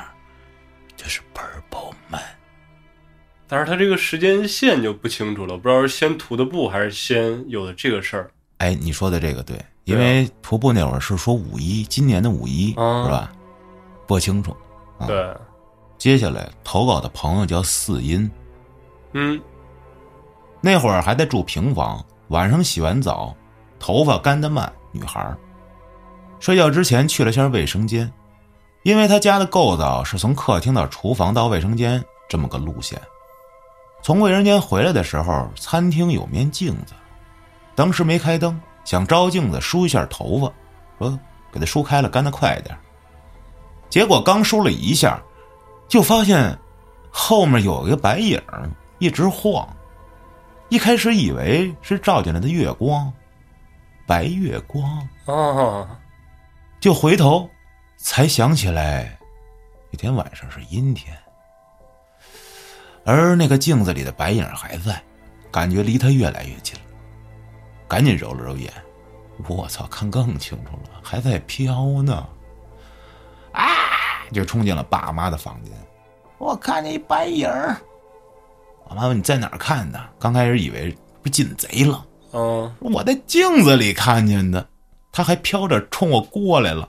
[0.97, 2.23] 就是 Purple Man。
[3.47, 8.31] 但是他这个时间线就不清楚了，不知道是先涂的布还是先有的这个事儿。
[8.59, 13.33] 哎，你说的这个对，因为徒步那会儿是说五一，今年的五一、啊是吧？
[14.07, 14.57] 不清楚。
[14.99, 15.35] 啊对，
[15.99, 18.31] 接下来投稿的朋友叫四音，
[19.13, 19.41] 嗯，
[20.61, 23.35] 那会儿还在住平房，晚上洗完澡，
[23.81, 25.37] 头发干得慢，女孩儿
[26.39, 28.11] 睡觉之前去了下卫生间，
[28.85, 33.01] 因为他家的构造是从客厅到厨房到卫生间这么个路线。
[34.01, 36.95] 从卫生间回来的时候，餐厅有面镜子，
[37.75, 40.53] 当时没开灯，想照镜子梳一下头发，
[41.01, 41.19] 说
[41.51, 42.79] 给他梳开了，干得快一点。
[43.91, 45.21] 结果刚梳了一下，
[45.88, 46.57] 就发现
[47.11, 48.40] 后面有一个白影
[48.98, 49.68] 一直晃。
[50.68, 53.11] 一开始以为是照进来的月光，
[54.07, 55.88] 白月光，哦，
[56.79, 57.48] 就回头
[57.96, 59.18] 才想起来，
[59.90, 61.16] 那天晚上是阴天，
[63.03, 65.03] 而那个镜子里的白影还在，
[65.51, 66.83] 感觉离他越来越近了，
[67.88, 68.70] 赶紧揉了揉眼，
[69.46, 72.29] 我操，看更清楚了，还在飘呢，
[73.53, 73.64] 啊，
[74.33, 75.73] 就冲进了爸妈的房间，
[76.38, 77.77] 我看见一白影儿。
[78.88, 80.01] 我妈问你在哪儿看的？
[80.19, 84.67] 刚开始以为不进贼了，嗯，我在镜子里看见的，
[85.12, 86.88] 他还飘着冲我过来了。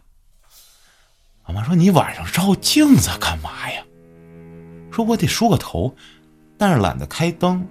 [1.45, 3.82] 我妈说：“你晚上照镜子干嘛呀？”
[4.93, 5.91] 说：“我得梳个头，
[6.60, 7.67] 但是懒得开灯。”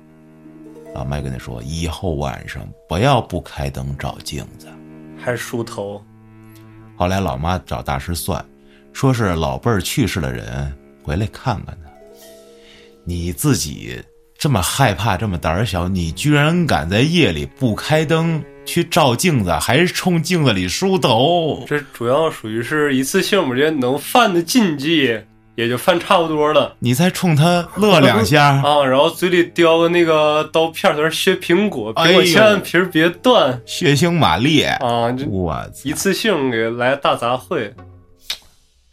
[0.94, 4.66] 老麦跟他说：“以后晚上不要不开灯照镜子。
[5.16, 6.02] 还梳头，”
[6.98, 8.44] 后来老妈找大师算，
[8.98, 11.88] 说是老辈儿去世的人回来看看他。
[13.04, 13.96] 你自己
[14.36, 21.64] 这么害怕，这么胆儿小，你居然敢在夜里不开灯去照镜子，还是冲镜子里梳头？
[21.68, 25.16] 这主要属于是一次性，我觉得能犯的禁忌
[25.54, 28.84] 也就犯差不多了你再冲他乐两下， 啊。
[28.84, 34.64] 然后嘴里叼个那个刀片，在那削苹果，苹果千万皮儿别断血腥玛丽！
[34.64, 35.14] 啊！
[35.28, 37.70] 我一次性给来大杂烩，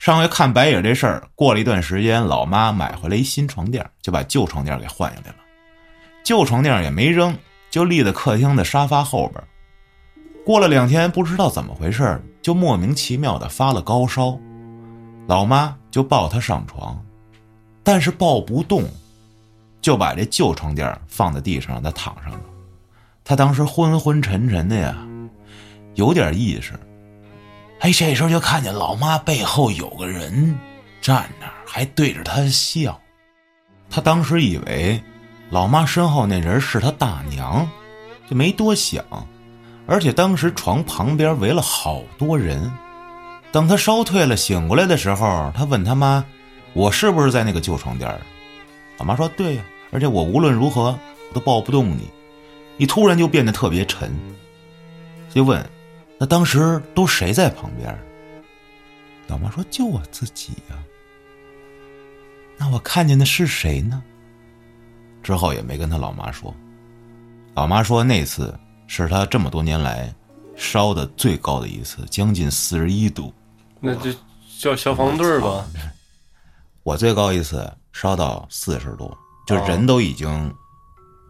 [0.06, 5.38] 上回看白影这事儿，过了一段时间，老妈买回来一新床垫，就把旧床垫给换下来了。
[6.24, 7.36] 旧床垫也没扔，
[7.72, 9.44] 就立在客厅的沙发后边。
[10.46, 14.38] 过了两天，不知道怎么回事，就莫名其妙的发了高烧。
[15.26, 17.04] 老妈就抱他上床，
[17.84, 18.84] 但是抱不动，
[19.82, 22.42] 就把这旧床垫放在地上让他躺上了。
[23.24, 24.96] 他当时昏昏沉沉的呀，
[25.96, 26.74] 有点意识。
[27.86, 30.58] 哎，这时候就看见老妈背后有个人
[31.02, 33.00] 站那儿，还对着他笑。
[33.92, 35.00] 他当时以为
[35.52, 37.70] 老妈身后那人是他大娘，
[38.28, 39.06] 就没多想。
[39.86, 42.72] 而且当时床旁边围了好多人。
[43.52, 46.26] 等他烧退了，醒过来的时候，他问他妈
[46.74, 48.10] ：“我是不是在那个旧床垫？”
[48.98, 50.86] 老妈说：“对呀、而且我无论如何
[51.30, 52.10] 我都抱不动你。”
[52.78, 54.20] 你突然就变得特别沉，
[55.30, 55.64] 就问
[56.20, 57.98] ：“那当时都谁在旁边？”
[59.28, 60.78] 老妈说：“就我自己呀、
[62.58, 64.04] 那我看见的是谁呢？
[65.24, 66.54] 之后也没跟他老妈说。
[67.56, 68.54] 老妈说那次
[68.86, 70.14] 是他这么多年来
[70.56, 73.34] 烧的最高的一次，将近四十一度。
[73.80, 74.14] 那就
[74.60, 75.66] 叫消防队儿吧。
[76.84, 79.12] 我最高一次烧到四十度，
[79.48, 80.54] 就人都已经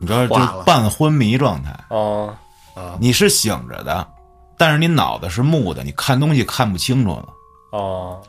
[0.02, 1.74] 你知道，就半昏迷状态。
[1.89, 2.36] 哦
[2.76, 4.06] 啊，你是醒着的，
[4.57, 7.27] 但是你脑子是木的，你看东西看不清楚了。
[7.71, 8.21] 哦。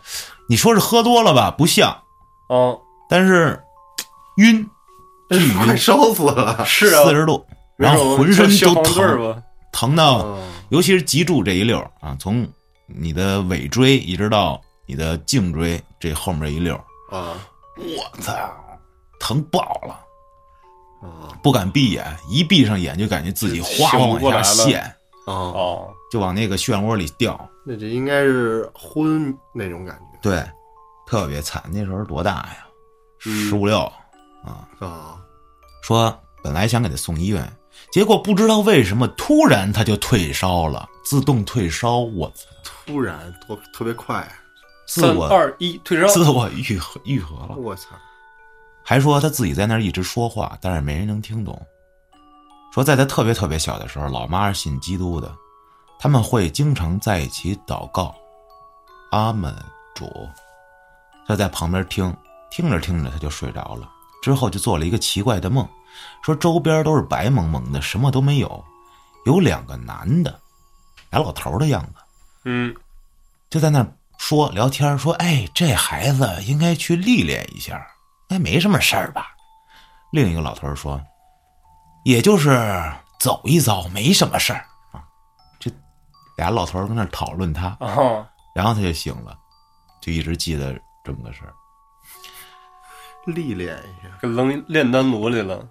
[0.48, 1.50] 你说是喝多了吧？
[1.50, 2.02] 不像，
[2.48, 2.80] 哦！
[3.08, 3.60] 但是
[4.36, 4.70] 晕，
[5.30, 6.64] 晕，烧死了。
[6.64, 7.44] 是啊，四十度，
[7.76, 10.52] 然后浑身都疼，疼到，嗯。
[10.68, 12.46] 尤其是脊柱这一溜儿啊，从
[12.86, 16.74] 你的尾椎一直到你的颈椎这后面一溜
[17.10, 17.34] 儿，啊。
[17.76, 18.32] 我操，
[19.18, 19.94] 疼爆了，
[21.02, 21.34] 啊。
[21.42, 24.80] 不敢闭眼，一闭上眼就感觉自己哗往下陷，
[25.26, 25.34] 啊！
[25.34, 27.48] 哦，就往那个漩涡里掉。
[27.64, 30.44] 那这应该是昏那种感觉对，
[31.06, 31.62] 特别惨。
[31.70, 32.66] 那时候多大呀？
[33.26, 33.80] 嗯十五六。
[34.44, 35.18] 啊
[35.82, 37.52] 说本来想给他送医院，
[37.90, 41.98] 结果不知道为什么突然他就退烧了，自动退烧。
[41.98, 44.28] 我操，突然多特别快，
[44.86, 46.06] 自我三二一，退烧。
[46.08, 47.56] 自我愈合愈合了。
[47.56, 47.90] 我操！
[48.84, 51.60] 还说他自己在那儿一直说话，但是没人能听懂。
[52.72, 55.34] 说在他特别特别小的时候，老妈是信基督的，
[55.98, 58.14] 他们会经常在一起祷告，
[59.10, 59.54] 阿门
[59.94, 60.28] 主。
[61.26, 62.14] 他在旁边听，
[62.50, 63.90] 听着听着他就睡着了，
[64.22, 65.68] 之后就做了一个奇怪的梦，
[66.22, 68.64] 说周边都是白蒙蒙的，什么都没有，
[69.24, 70.38] 有两个男的，
[71.10, 71.92] 俩老头的样子，
[72.44, 72.74] 嗯，
[73.50, 73.84] 就在那
[74.18, 77.76] 说聊天，说：“哎，这孩子应该去历练一下，
[78.28, 79.28] 应该没什么事儿吧？”
[80.12, 81.02] 另一个老头说
[82.04, 82.50] ：“也就是
[83.18, 84.75] 走一遭，没什么事儿啊。”这
[86.36, 89.36] 俩老头儿跟那儿讨论他，啊，然后他就醒了，
[90.00, 91.54] 就一直记得这么个事儿。
[93.26, 95.66] 历练一下，给扔炼丹炉里了，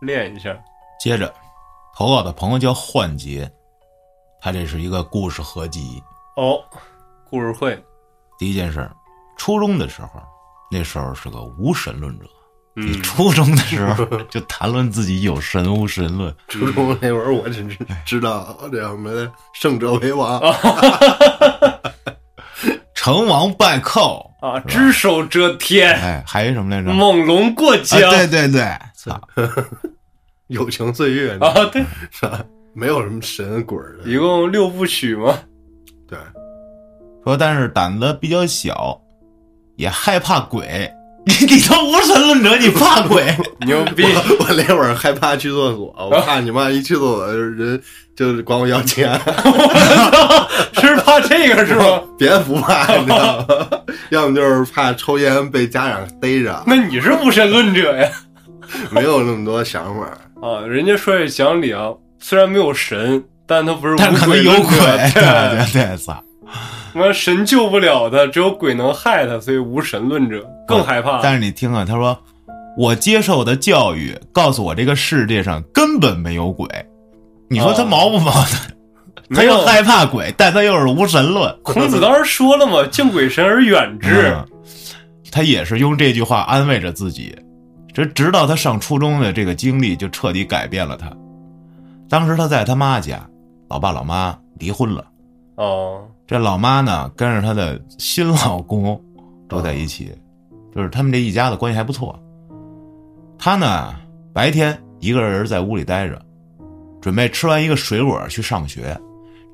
[0.00, 0.54] 练一下。
[1.00, 1.32] 接着，
[1.94, 3.50] 投稿的朋友叫幻杰，
[4.40, 6.02] 他这是一个故事合集。
[6.36, 6.62] 哦，
[7.30, 7.82] 故事会。
[8.38, 8.94] 第一件事儿，
[9.36, 10.20] 初中的时候，
[10.70, 12.26] 那时候是个无神论者。
[12.80, 19.10] 你嗯，初中的时候就谈论自己有神无神论，初中那会儿我只知知道这叫什么
[19.52, 20.40] 胜者为王，
[22.94, 26.92] 成王败寇，啊，只手遮天，哎，还有什么来着？
[26.92, 28.00] 猛龙过江。
[28.00, 29.20] 啊，对对对，操，
[30.48, 32.44] 友情岁月啊，对，是吧？
[32.74, 35.36] 没有什么神鬼的，一共六部曲嘛。
[36.08, 36.16] 对，
[37.24, 39.00] 说但是胆子比较小，
[39.76, 40.90] 也害怕鬼。
[41.28, 43.22] 你你都无神论者，你怕鬼？
[43.66, 44.02] 牛逼！
[44.04, 47.80] 我我那会儿害怕去厕所，我怕你妈一去厕所人
[48.16, 49.12] 就管我要钱，
[50.80, 52.00] 是怕这个是吗？
[52.18, 53.46] 别的不怕，你知道吗？
[54.10, 58.08] 要么就是怕抽烟被家长逮着，那你是无神论者呀？
[58.90, 60.06] 没有那么多想法。
[60.40, 61.88] 啊，人家说这讲理啊，
[62.20, 66.22] 虽然没有神，但他不是但是可能有鬼，对对对对，操！
[66.94, 71.20] 妈神救不了他，只有鬼能害他，所以无神论者更害怕。
[71.22, 72.18] 但是你听啊，他说
[72.76, 76.68] 我接受的教育告诉我这个世界上根本没有鬼。
[77.48, 78.76] 你说他哦毛不毛的？
[79.34, 81.54] 他又害怕鬼，但他又是无神论。
[81.62, 84.32] 孔子当时说了嘛，敬鬼神而远之。
[84.34, 84.44] 嗯
[85.30, 87.36] 他也是用这句话安慰着自己。
[87.92, 91.12] 这直到他上初中的这个经历，就彻底改变了他。
[92.08, 93.20] 当时他在他妈家，
[93.68, 95.04] 老爸老妈离婚了，
[95.56, 99.02] 哦，这老妈呢跟着她的新老公
[99.48, 100.14] 都在一起，
[100.76, 102.22] 就是他们这一家子关系还不错。
[103.38, 103.94] 她呢
[104.34, 106.20] 白天一个人在屋里待着，
[107.00, 108.94] 准备吃完一个水果去上学。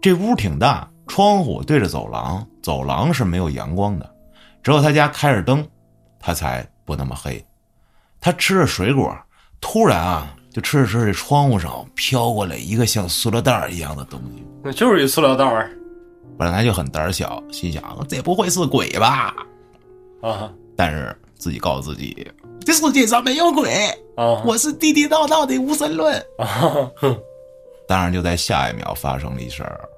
[0.03, 4.13] 这屋挺大，窗户对着走廊，走廊是没有阳光的，
[4.61, 5.65] 只有他家开着灯，
[6.19, 7.41] 他才不那么黑。
[8.21, 9.17] 他吃着水果，
[9.61, 14.45] 突然啊，就吃着吃着，窗户上飘过来一个像塑料袋一样的东西。
[14.65, 15.71] 那就是一塑料袋儿
[16.39, 19.35] 本来就很胆小，心想这不会是鬼吧？
[20.23, 22.27] 啊但是自己告诉自己，
[22.65, 24.43] 这世界上没有鬼，啊！
[24.45, 26.19] 我是地地道道的无神论。
[26.39, 27.17] 啊，哼
[27.87, 29.89] 当然，就在下一秒发生了一事儿，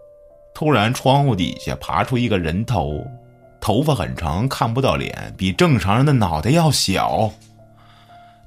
[0.55, 3.03] 突然窗户底下爬出一个人头，
[3.61, 7.31] 头发很长，看不到脸，比正常人的脑袋要小。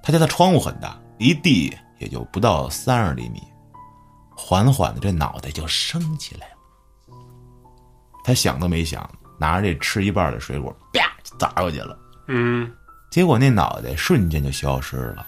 [0.03, 3.41] 他家的窗户很大，离地也就不到三十厘米，
[4.35, 6.58] 缓缓的这脑袋就升起来了。
[8.29, 9.09] 他想都没想，
[9.39, 11.97] 拿着这吃一半的水果，啪就砸过去了。
[12.27, 12.71] 嗯，
[13.09, 15.25] 结果那脑袋瞬间就消失了，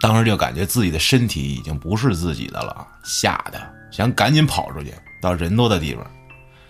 [0.00, 3.60] 当时就感觉自己的身体已经不是自己的了，吓得
[3.90, 6.06] 想赶紧跑出去，到人多的地方，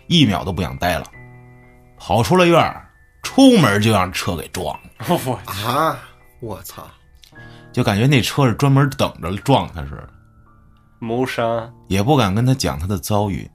[0.06, 1.04] 一秒都不想待了，
[1.98, 2.88] 跑出了院儿，
[3.22, 4.90] 出门就让车给撞了，
[5.26, 5.34] 我
[5.68, 5.98] 啊！
[6.40, 6.82] 我操！
[7.74, 10.08] 就感觉那车是专门等着撞他似的，
[10.98, 13.46] 谋杀也不敢跟他讲他的遭遇，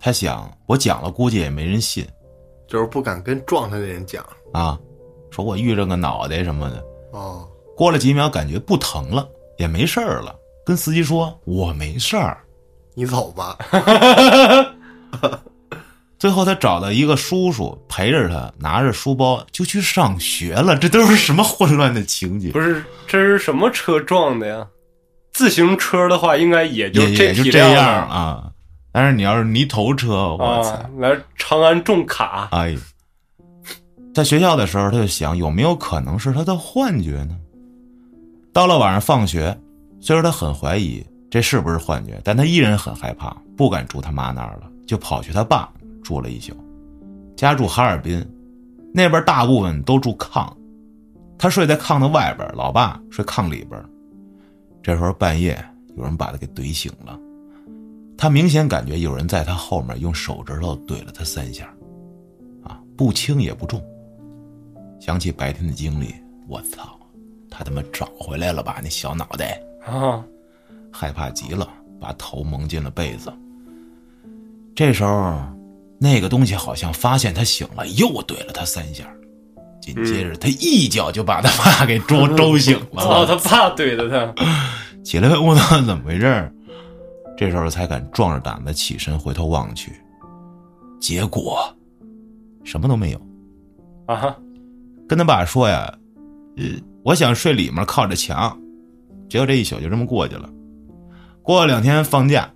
[0.00, 2.06] 他想我讲了估计也没人信
[2.66, 4.78] 就是不敢跟撞他的人讲啊，
[5.30, 9.28] 说我遇着个脑袋什么的，哦，过了几秒感觉不疼了，
[9.58, 10.34] 也没事儿了，
[10.64, 12.38] 跟司机说我没事儿。
[12.94, 13.56] 你走吧。
[16.18, 20.76] 最后他找到一个叔叔陪着他，拿着书包就去上学了。
[20.76, 22.50] 这都是什么混乱的情节？
[22.50, 24.66] 不是，这是什么车撞的呀？
[25.32, 28.50] 自行车的话，应该也就也也就这样了啊。
[28.98, 30.70] 但是你要是泥头车，我操！
[30.70, 30.90] 啊！
[30.98, 32.76] 来长安重卡，哎，
[34.12, 37.38] 在学校的时候，他就想有没有可能是他的幻觉呢？
[38.52, 39.56] 到了晚上放学，
[40.00, 45.72] 虽然他很怀疑这是不是幻觉，但他依然很害怕，不敢住他妈那儿了，就跑去他爸
[46.02, 46.52] 住了一宿。
[47.36, 48.28] 家住哈尔滨，
[48.92, 50.52] 那边大部分都住炕，
[51.38, 53.80] 他睡在炕的外边，老爸睡炕里边。
[54.82, 55.56] 这时候半夜
[55.96, 57.16] 有人把他给怼醒了，
[58.18, 61.72] 他明显感觉有人在他后面用手指头怼了他三下。
[62.64, 63.80] 啊，不轻也不重。
[65.00, 66.12] 想起白天的经历，
[66.48, 66.98] 我操，
[67.48, 68.80] 他他妈找回来了吧？
[68.82, 70.20] 那小脑袋，啊，
[70.92, 71.68] 害怕极了，
[72.00, 73.32] 把头蒙进了被子。
[74.74, 75.38] 这时候，
[76.00, 79.04] 那个东西好像发现他醒了，又怼了他三下。
[79.80, 83.00] 紧接着，他一脚就把他爸给周 周醒了。
[83.00, 84.34] 操他爸怼的他，
[85.04, 86.52] 起来问问他怎么回事儿
[87.38, 89.92] 这时候才敢壮着胆子起身回头望去，
[91.00, 91.72] 结果
[92.64, 93.20] 什么都没有。
[94.06, 94.36] 啊哈，
[95.08, 95.96] 跟他爸说呀，
[96.56, 96.64] 呃，
[97.04, 98.58] 我想睡里面靠着墙，
[99.28, 100.50] 结果这一宿就这么过去了。
[101.40, 102.50] 过了两天放假，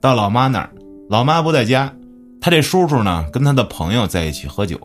[0.00, 0.72] 到老妈那儿，
[1.08, 1.94] 老妈不在家，
[2.40, 4.76] 他这叔叔呢跟他的朋友在一起喝酒，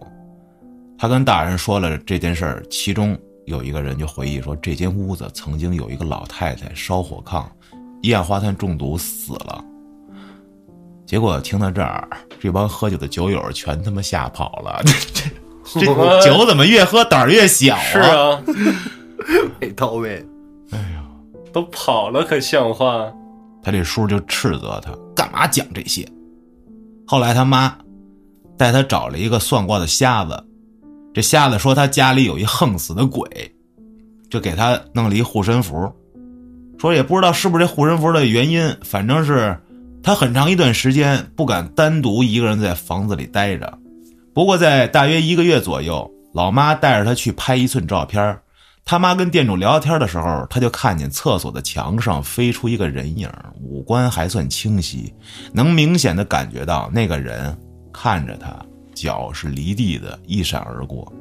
[0.99, 7.45] 他跟大人说了这件事儿，其中有一个人就回忆说，这间屋子曾经有一个老太太烧火炕，
[8.01, 9.63] 一氧化碳中毒死了。
[11.05, 12.07] 结果听到这儿，
[12.39, 18.41] 这帮喝酒的酒友全他妈吓跑了， 这这这酒怎么越喝胆儿越小是啊，
[19.59, 20.25] 没到位。
[21.53, 23.11] 都跑了可像话？
[23.61, 26.07] 他这叔就斥责他干嘛讲这些。
[27.05, 27.77] 后来他妈
[28.57, 30.41] 带他找了一个算卦的瞎子，
[31.13, 33.27] 这瞎子说他家里有一横死的鬼，
[34.29, 35.91] 就给他弄了一护身符，
[36.81, 39.55] 说也不知道是不是这护身符的原因，反正是
[40.01, 43.77] 他很长一段时间不敢单独一个人在房子里待着。
[44.33, 48.35] 不过在大约一个月左右，老妈带着他去拍一寸照片
[48.83, 53.29] 他妈跟店主聊天的时候，他就看见厕所的墙上飞出一个人影，
[53.61, 55.13] 五官还算清晰，
[55.53, 57.55] 能明显的感觉到那个人
[57.93, 58.59] 看着他，
[58.95, 61.13] 脚是离地的，一闪而过。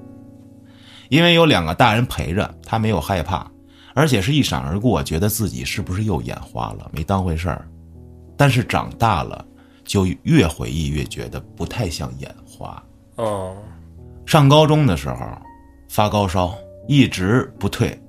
[1.10, 3.46] 因为有两个大人陪着，他没有害怕，
[3.94, 7.68] 而且是一闪而过，觉得自己是不是又眼花了，没当回事儿。
[8.36, 9.44] 但是长大了，
[9.84, 12.82] 就越回忆越觉得不太像眼花。
[13.16, 13.56] 哦，
[14.24, 15.16] 上高中的时候
[15.88, 16.54] 发高烧，
[16.88, 18.00] 一直不退，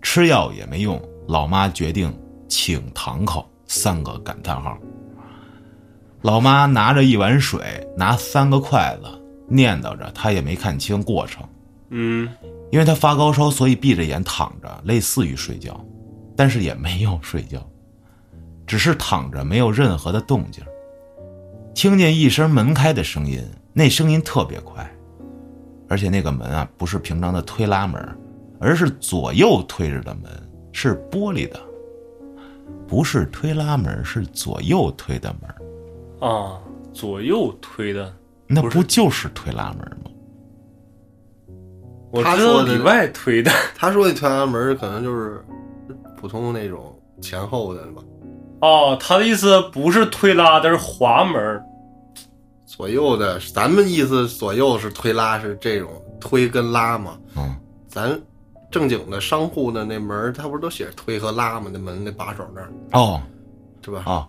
[0.00, 2.16] 吃药也没用，老妈决定
[2.48, 4.78] 请堂口三个感叹号。
[6.22, 9.08] 老妈拿着一碗水，拿三个筷子，
[9.46, 11.46] 念叨着，她也没看清过程，
[11.90, 12.26] 嗯，
[12.70, 15.78] 因为他发高烧，所以闭着眼躺着，类似于睡觉，
[16.36, 17.64] 但是也没有睡觉，
[18.66, 20.64] 只是躺着，没有任何的动静。
[21.74, 23.42] 听见一声门开的声音，
[23.72, 24.88] 那声音特别快，
[25.88, 28.00] 而且那个门啊，不是平常的推拉门，
[28.60, 30.30] 而是左右推着的门，
[30.72, 31.60] 是玻璃的，
[32.86, 36.30] 不是推拉门，是左右推的门。
[36.30, 36.58] 啊，
[36.92, 38.14] 左右推的，
[38.46, 40.10] 那不就是推拉门吗？
[42.14, 43.50] 我他说的知道里外推的。
[43.76, 45.44] 他说的推拉门可能就是
[46.16, 48.02] 普通那种前后的吧，
[48.60, 51.62] 哦，他的意思不是推拉的，是滑门。
[52.66, 53.38] 左右的。
[53.52, 55.90] 咱们意思左右是推拉是这种
[56.20, 57.54] 推跟拉嘛，嗯，
[57.88, 58.20] 咱
[58.70, 61.70] 正经的商户的那门他，不是都写着推和拉吗？
[61.72, 63.20] 那门那把手那儿，哦
[63.84, 64.02] 是吧？
[64.06, 64.26] 哦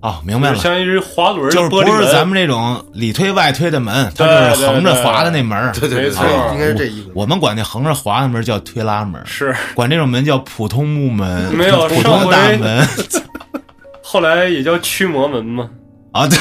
[0.00, 5.72] 哦，明白了，相当于是滑轮就是不玻璃门是咱们这种里推外推的门，它就是横着滑的那门儿。
[5.72, 6.24] 对对对，没错
[6.54, 7.10] 应该是这意思。
[7.14, 12.86] 我们管那横着滑的门叫推拉门，是管这种门叫普通木门，没有普通大门
[14.02, 15.68] 后来也叫驱魔门嘛。
[16.12, 16.26] 啊。
[16.26, 16.38] 对，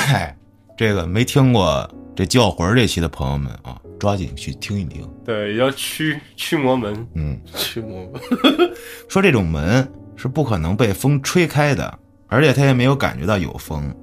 [0.78, 5.06] 这个没听过这叫魂这期的朋友们啊，抓紧去听一听。
[5.26, 7.08] 对，也叫驱驱魔门。
[7.16, 8.22] 嗯，驱魔门
[9.10, 9.86] 说这种门
[10.16, 12.00] 是不可能被风吹开的，
[12.30, 13.94] 而且他也没有感觉到有风，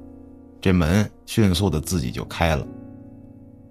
[0.60, 2.66] 这门迅速的自己就开了。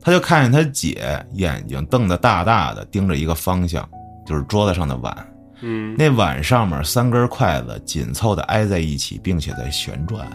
[0.02, 3.88] 他就看见他姐眼睛瞪得大大的，盯着一个方向，
[4.26, 5.28] 就是桌子上的碗。
[5.62, 10.28] 嗯，那碗上面三根筷子紧凑的挨在一起，并且在旋转，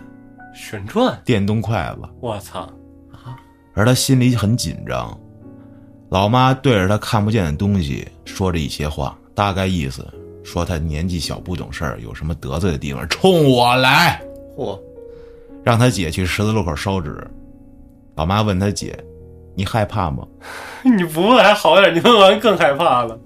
[0.54, 1.20] 旋转。
[1.24, 2.08] 电动筷子。
[2.20, 2.68] 我操！
[3.74, 5.16] 而他心里很紧张。
[6.08, 10.04] 老妈对着他看不见的东西说着一些话，大概意思
[10.42, 14.20] 说他年纪小不懂事儿，有什么得罪的地方， 冲我来，
[14.56, 14.78] 嚯，
[15.64, 17.26] 让他姐去十字路口烧纸。
[18.16, 18.98] 老妈问他姐
[19.54, 20.26] ：“你害怕吗
[20.84, 23.18] 你不问还好点，你问完更害怕了。？”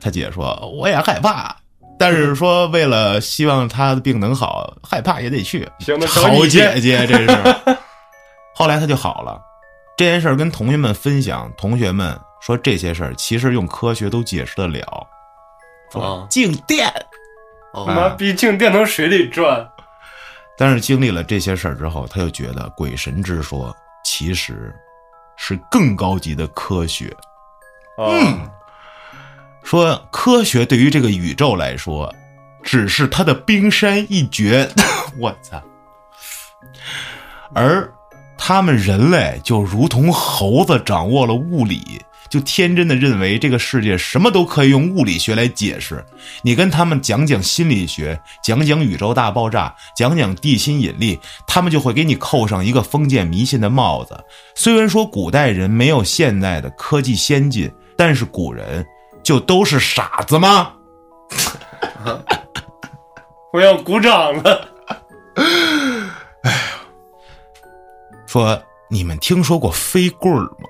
[0.00, 1.56] 他姐说：“我也害怕，
[1.98, 7.28] 但是说为了希望他的病能好，害怕也得去。”行，好姐姐，这是。
[8.54, 9.40] 后来他就好了。
[9.96, 15.06] 这件事儿跟同学们分享，同学们说这些事儿其实用科学都解释得了。
[15.94, 16.92] 啊，静电，
[17.72, 19.68] 哦，妈逼静电从水里转，
[20.58, 23.74] 但是经历了这些事儿之后，他就觉得鬼神之说
[24.04, 24.74] 其实
[25.36, 27.14] 是更高级的科学。
[27.98, 28.48] 嗯，
[29.62, 32.14] 说科学对于这个宇宙来说，
[32.62, 34.68] 只是它的冰山一角。
[35.18, 35.62] 我操！
[37.54, 37.90] 而
[38.36, 46.04] 他们人类就如同猴子掌握了物理，就天真的认为这个世界什么都可以用物理学来解释。
[46.42, 54.16] 你跟他们讲讲心理学，讲讲宇宙大爆炸，讲讲地心引力，他们就会给你扣上一个封建迷信的帽子。
[54.54, 58.86] 虽然说古代人没有现代的科技先进，但是古人
[59.22, 60.72] 就都是傻子吗？
[63.52, 64.68] 我要鼓掌了。
[68.26, 70.68] 说你们听说过飞棍儿吗？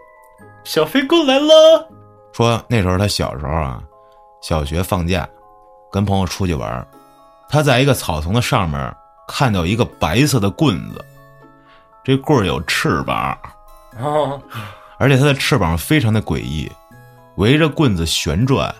[0.66, 1.88] 小飞棍来了，
[2.32, 3.80] 说那时候他小时候啊，
[4.42, 5.26] 小学放假，
[5.92, 6.84] 跟朋友出去玩儿，
[7.48, 8.92] 他在一个草丛的上面
[9.28, 11.04] 看到一个白色的棍子，
[12.02, 13.16] 这棍儿有翅膀，
[13.96, 14.42] 啊，
[14.98, 16.68] 而且它的翅膀非常的诡异，
[17.36, 18.74] 围着棍子旋转，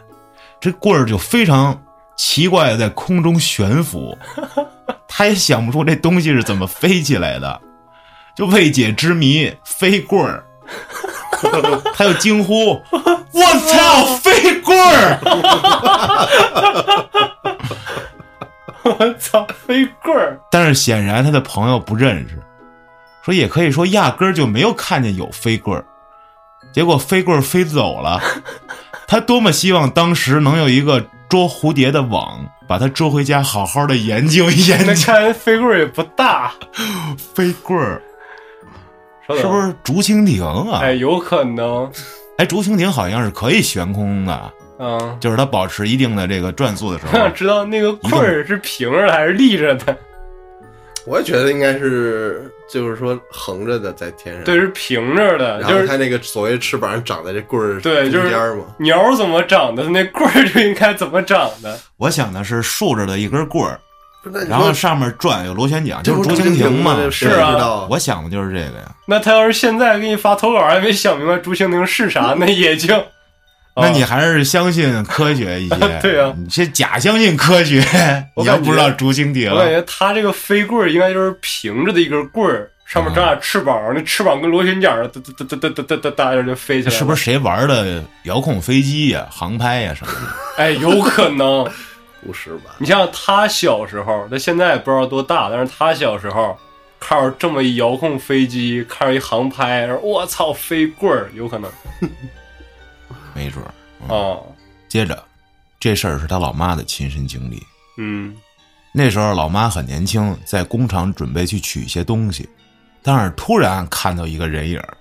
[0.58, 1.80] 这棍儿就非常
[2.16, 4.18] 奇怪的在空中悬浮，
[5.06, 7.60] 他也想不出这东西是怎么飞起来的，
[8.34, 10.42] 就未解之谜，飞棍儿。
[11.94, 12.82] 他又惊呼：
[13.32, 15.18] “我操，飞棍儿！
[18.98, 22.38] ”我操，飞棍儿，但是显然他的朋友不认识，
[23.24, 25.84] 说也可以说压根儿就没有看见有飞棍儿。
[26.72, 28.20] 结果飞棍儿飞走了，
[29.08, 36.52] 他多么希望当时能有一个捉蝴蝶的网，把它捉回家，好好的研究研究那究看来飞棍儿也不大，
[37.34, 38.00] 飞棍儿，
[39.28, 39.60] 是不？
[39.60, 40.80] 是竹蜻蜓啊？
[40.82, 41.90] 哎，有可能，
[42.38, 45.16] 哎，竹蜻蜓好像是可以悬空的，嗯。
[45.20, 49.96] 就是它保持一定的这个转速的时我想候， 知道那个棍儿是平着的还是立着的？
[51.06, 61.78] 我也觉得应该是，就是说横着的在天上，对，，是平着的，就是然后它那个所谓翅膀长在这棍儿对就是中间嘛，鸟怎么长的，那棍儿就应该怎么长的。
[61.96, 63.80] 我想的是竖着的一根棍儿，
[64.48, 68.92] 然后上面转有螺旋桨，就是竹蜻蜓嘛，是啊，我想的就是这个呀。
[69.06, 72.94] 那他要是现在给你发投稿，还没想明白竹蜻蜓是啥， 那也就，
[73.76, 77.78] 那你还是相信科学一些， 对啊，你先假相信科学，
[78.36, 90.62] 你要不知道竹蜻蜓，我感觉它这个飞棍应该就是平着的一根棍儿，上面长俩翅膀，那翅膀跟螺旋桨哒哒哒哒哒哒哒哒哒就飞起来，是不是谁玩的遥控飞机呀、航拍呀什么的？
[90.62, 91.68] 哎，有可能。
[92.26, 92.76] 不是吧？
[92.78, 96.56] 你像他小时候，他现在也不知道多大，但是他小时候
[96.98, 101.70] 看着这么一遥控飞机，看着一航拍，我操，飞棍儿，有可能
[103.34, 103.70] 没准儿。
[104.14, 104.38] 啊，
[104.88, 105.22] 接着，
[105.78, 107.62] 这事儿是他老妈的亲身经历。
[107.98, 108.36] 嗯
[108.92, 112.48] 那时候老妈很年轻，在工厂准备去取一些东西，
[113.02, 114.96] 但是突然看到一个人影儿，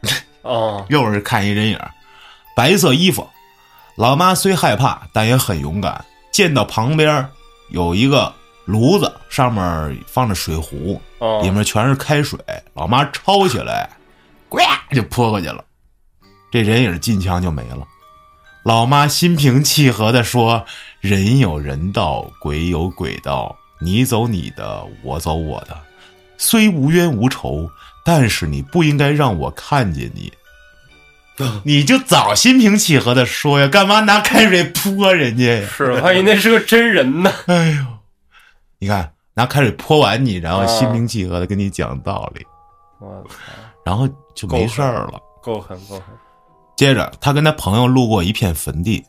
[0.50, 1.92] 啊， 又是看一人影儿，
[2.56, 3.26] 白色衣服。
[3.96, 6.04] 老妈虽害怕，但也很勇敢。
[6.36, 7.26] 见到旁边
[7.70, 8.34] 有一个
[8.66, 12.38] 炉子，上面放着水壶，啊里面全是开水。
[12.74, 13.90] 老妈抄起来，
[14.50, 14.60] 呱
[14.92, 15.64] 就泼过去了，
[16.52, 17.88] 这人影进墙就没了。
[18.66, 20.66] 老妈心平气和地说
[21.00, 25.80] ：“人有人道，鬼有鬼道，你走你的，我走我的，
[26.38, 27.70] 虽无冤无仇，
[28.04, 30.34] 但是你不应该让我看见你。”
[31.64, 35.68] 你就早心平气和的说呀，干嘛拿开水泼人家呀？
[35.68, 37.32] 是，我还以为那是个真人呢。
[37.48, 37.86] 哎呦，
[38.80, 42.46] 你看拿开水泼完你，然后啊心平气和的跟你讲道理，
[43.00, 43.36] 我操，
[43.86, 45.20] 然后就没事儿了。
[45.42, 46.04] 够狠够狠。
[46.76, 49.04] 接着，他跟他朋友路过一片坟地，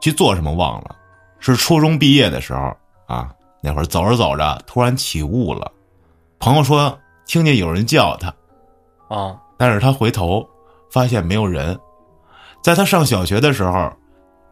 [0.00, 0.96] 去做什么忘了，
[1.40, 3.30] 是初中毕业的时候啊。
[3.60, 5.68] 那会儿走着走着，突然起雾了，
[6.38, 6.96] 朋友说
[7.26, 8.28] 听见有人叫他，
[9.08, 10.48] 啊，但是他回头
[10.90, 11.78] 发现没有人。
[12.62, 13.92] 在他上小学的时候，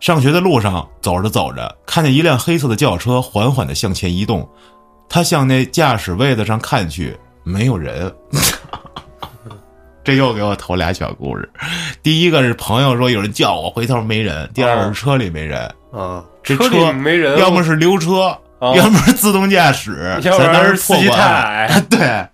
[0.01, 4.49] 上学的路上走着走着，看见一辆黑色的轿车缓缓的向前移动，
[5.09, 8.15] 他向那驾驶位子上看去，没有人。
[10.05, 11.51] 这又给我投俩小故事，
[12.01, 15.59] 第一个是朋友说有人叫我，回头没人；第二个是车里没人，
[15.91, 18.29] 啊，这车里没人，要么是溜车，
[18.61, 21.23] 啊要么是自动驾驶，要不咱当时然是司机破太。
[21.25, 21.81] 矮。
[21.91, 22.25] 对，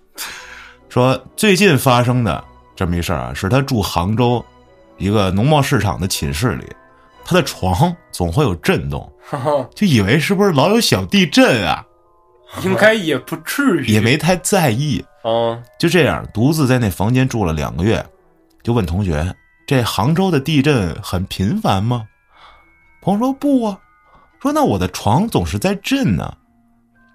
[0.91, 2.45] 说最近发生的
[2.75, 4.45] 这么一事儿啊，是他住杭州
[4.99, 6.67] 一个农贸市场的寝室里，
[7.25, 9.13] 他的床总会有震动，
[9.75, 11.85] 就以为是不是老有小地震啊，
[12.65, 15.05] 应该也不至于，也没太在意。
[15.23, 18.05] 啊，就这样独自在那房间住了两个月，
[18.63, 19.33] 就问同学
[19.67, 22.05] ：“这杭州的地震很频繁吗？”
[23.03, 23.79] 朋友说：“不啊。”
[24.43, 26.35] 说：“那我的床总是在震呢，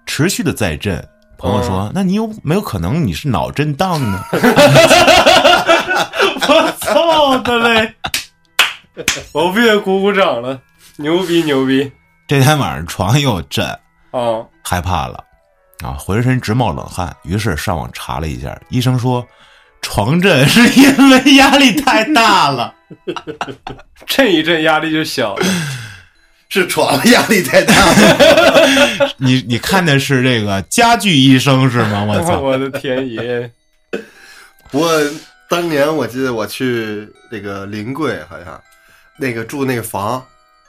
[0.06, 1.06] 持续的在震。”
[1.36, 4.24] 朋友说：“那你有没有可能你是脑震荡呢？”
[6.48, 7.94] 我操的嘞！
[9.32, 10.60] 我不也鼓鼓掌了，
[10.96, 11.90] 牛逼牛逼
[12.26, 13.64] 这天晚上床又震，
[14.10, 14.44] 啊！
[14.64, 15.22] 害怕了
[15.84, 17.14] 啊，浑身直冒冷汗。
[17.22, 19.26] 于是上网查了一下，医生说
[19.80, 22.74] 床震是因为压力太大了。
[24.06, 25.46] 震一震压力就小了，
[26.48, 29.14] 是床压力太大了。
[29.18, 32.04] 你你看的是这个家具医生是吗？
[32.08, 32.40] 我操！
[32.40, 33.50] 我的天爷！
[34.70, 34.90] 不过
[35.48, 38.62] 当年我记得我去那个临桂，好像
[39.16, 40.24] 那个住那个房，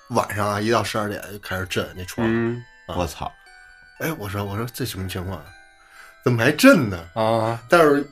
[0.10, 2.26] 晚上啊一到十二点就开始震那床。
[2.28, 3.32] 嗯我操！
[4.00, 5.40] 哎，我说我说这什么情况？
[6.24, 6.98] 怎么还震呢？
[7.14, 8.10] 啊，但是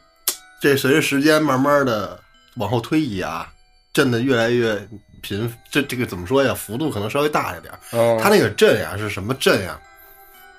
[0.61, 2.19] 这随着时间慢慢的
[2.57, 3.51] 往后推移啊，
[3.91, 4.75] 震的越来越
[5.21, 6.53] 频，这这个怎么说呀？
[6.53, 7.73] 幅度可能稍微大一点。
[7.91, 9.79] 嗯，它那个震呀是什么震呀？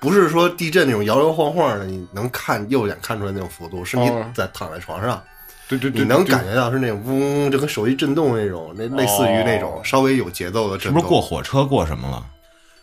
[0.01, 5.23] 不是说地震那种摇摇晃晃的，你能看右眼看出来那种幅度，是你嗯在躺在床上，
[5.69, 10.99] 对对对，你能感觉到是那种嗡，就跟手机震动那种，那类似于那种哦稍微有节奏的是震动。
[11.01, 12.25] 是不是过火车过什么了？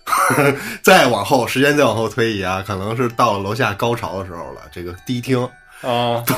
[0.82, 4.60] 再往后，时间再往后推移啊，可能是到了楼下高潮的时候了。
[4.70, 5.42] 这个迪厅，
[5.82, 6.34] 啊，这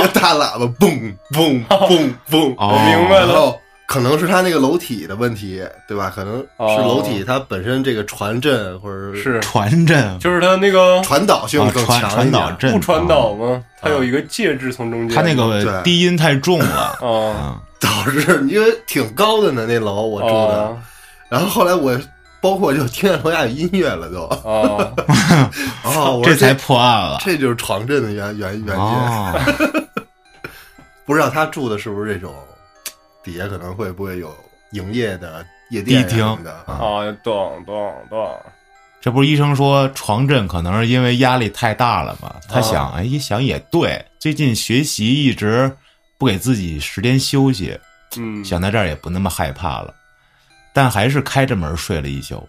[0.00, 3.58] 个大喇叭嘣嘣 嘣嘣，哦我明白了，
[3.88, 6.12] 可能是他那个楼体的问题，对吧？
[6.14, 12.10] 可能是楼体它本身这个传震或者是传震就是它那个传导性啊，更强一点。
[12.10, 13.64] 传导震不传导啊吗？
[13.80, 16.66] 它有一个介质从中间，它那个对低音太重了。
[16.76, 20.64] 啊，嗯，导致因为挺高的呢，那楼我住的。
[20.64, 20.76] 啊
[21.30, 21.98] 然后后来我
[22.40, 24.24] 包括就听见楼下有音乐了都。
[24.24, 24.92] 啊，
[25.84, 27.18] 哦，我说这才破案了。
[27.20, 28.82] 这就是床震的原原原因。
[28.82, 29.38] 哦，
[31.04, 32.34] 不知道他住的是不是这种
[33.28, 34.34] 底下可能会不会有
[34.70, 36.72] 营业的夜店什么的啊？
[36.72, 38.40] 啊，咚咚咚，
[39.02, 42.34] 这不是医生说床震可能是因为压力太大了吗？
[42.48, 45.70] 他想，哎，一想也对，最近学习一直
[46.16, 47.78] 不给自己时间休息，
[48.16, 49.94] 嗯，想到这儿也不那么害怕了，
[50.72, 52.48] 但还是开着门睡了一宿。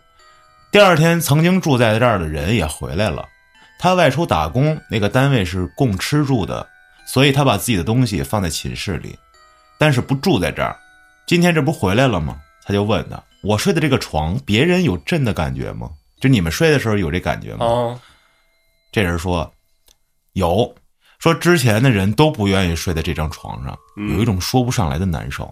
[0.71, 3.27] 第二天，曾经住在这儿的人也回来了。
[3.77, 6.67] 他外出打工，那个单位是供吃住的，
[7.05, 9.17] 所以他把自己的东西放在寝室里，
[9.79, 10.77] 但是不住在这儿。
[11.25, 12.37] 今天这不回来了吗？
[12.65, 15.89] 他就问他：“我睡的这个床，别人有震的感觉吗？
[16.19, 17.99] 就你们睡的时候有这感觉吗？”哦，
[18.91, 19.51] 这人说
[20.33, 20.75] ：“有。”
[21.19, 25.51] 说之前的人都不愿意睡在这张床上，嗯有一种说不上来的难受。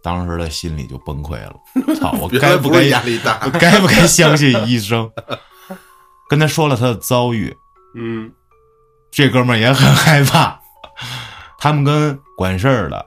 [0.00, 1.56] 当时的心里就崩溃了，
[1.98, 2.12] 操！
[2.20, 5.10] 我该不该压力大我，该不该相信医生？
[6.30, 7.54] 跟他说了他的遭遇，
[7.96, 8.30] 嗯
[9.10, 10.60] 这哥们儿也很害怕。
[11.58, 13.04] 他们跟管事儿的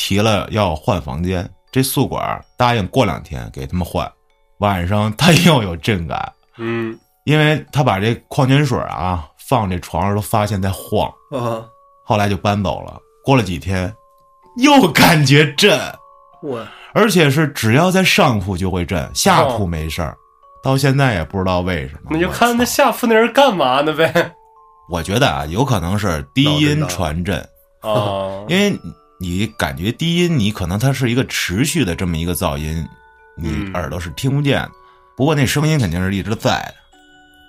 [0.00, 4.10] 提了要换房间，这宿管答应过两天给他们换。
[4.60, 11.60] 晚上他又有震感，嗯，因为他把这矿泉水啊放这床上都发现在晃，啊！
[12.02, 12.98] 后来就搬走了。
[13.22, 13.94] 过了几天，
[14.56, 15.78] 又感觉震，
[16.42, 20.16] 我而且是只要在上铺就会震，下铺没事儿。
[20.62, 22.08] 到现在也不知道为什么。
[22.10, 24.32] 那就看那下铺那人干嘛呢呗？
[24.88, 27.38] 我觉得啊，有可能是低音传震，
[27.80, 28.78] 啊， 因为
[29.22, 32.88] 你感觉低音，你可能它是一个持续的这么一个噪音，
[33.36, 34.70] 你嗯耳朵是听不见的。
[35.14, 36.74] 不过那声音肯定是一直在的，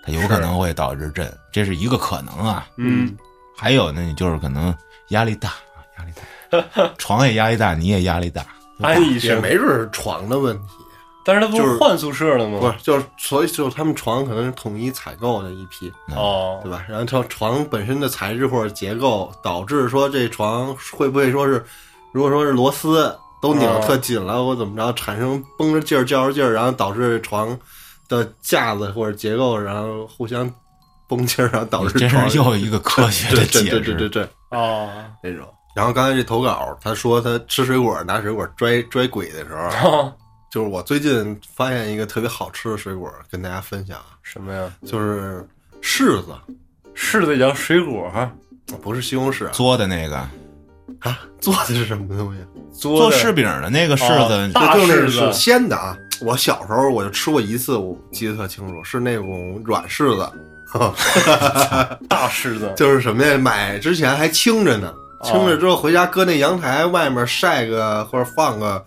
[0.06, 2.68] 它有可能会导致震，这是一个可能啊。
[2.76, 3.16] 嗯，
[3.56, 4.76] 还有呢，你就是可能
[5.12, 5.54] 压力大，
[5.98, 6.12] 压力
[6.60, 8.46] 大，床也压力大，你也压力大。
[9.22, 10.74] 也没准是床的问题，
[11.24, 12.60] 但是他不是是换宿舍了吗？
[12.60, 16.84] 不是，就是所以就是他们床可能是统一采购的一批，哦对，吧？
[16.88, 21.64] 然后床床本身的材质或者结构，导致说这床会不会说是，
[22.12, 27.58] 如果说是螺丝都拧得特紧了，或怎么着，产生绷着劲儿、较着劲儿，然后导致床
[28.08, 30.52] 的架子或者结构，然后互相
[31.08, 34.10] 绷劲儿，然后导致这床 是又一个科学的对解对对对对。
[34.10, 34.90] 对哦，
[35.24, 35.48] 那种。
[35.74, 40.12] 然后刚才这投稿，他说他吃水果拿水果拽拽鬼的时候，
[40.52, 44.70] 就是我最近发现一个特别好吃的水果，跟大家分享，什么呀？
[44.86, 45.48] 就是
[45.82, 46.34] 柿子，
[46.94, 48.12] 柿子也叫水果，
[48.82, 50.18] 不是西红柿啊做的那个
[51.00, 52.42] 啊，做的是什么东西？
[52.78, 60.30] 做做柿饼的那个柿子，哦大就就是柿子是鲜的啊，我小时候我就吃过一次，我记得特清楚，是那种软柿子，
[62.10, 63.38] 大柿子， 就是什么呀？
[63.38, 64.94] 买之前还青着呢，
[65.24, 68.84] 青着之后回家搁那阳台外面晒个或者放个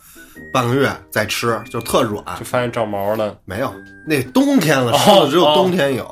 [0.53, 2.25] 半个月再吃，就特软。
[2.39, 3.37] 就发现长毛了。
[3.45, 3.73] 没有，
[4.07, 6.07] 那冬天了，哦柿子只有哦冬天有。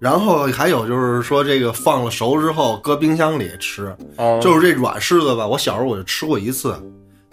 [0.00, 5.46] 然后还有就是说，这个放了熟之后搁冰箱里吃，啊，就是这软柿子吧。
[5.46, 6.74] 我小时候我就吃过一次。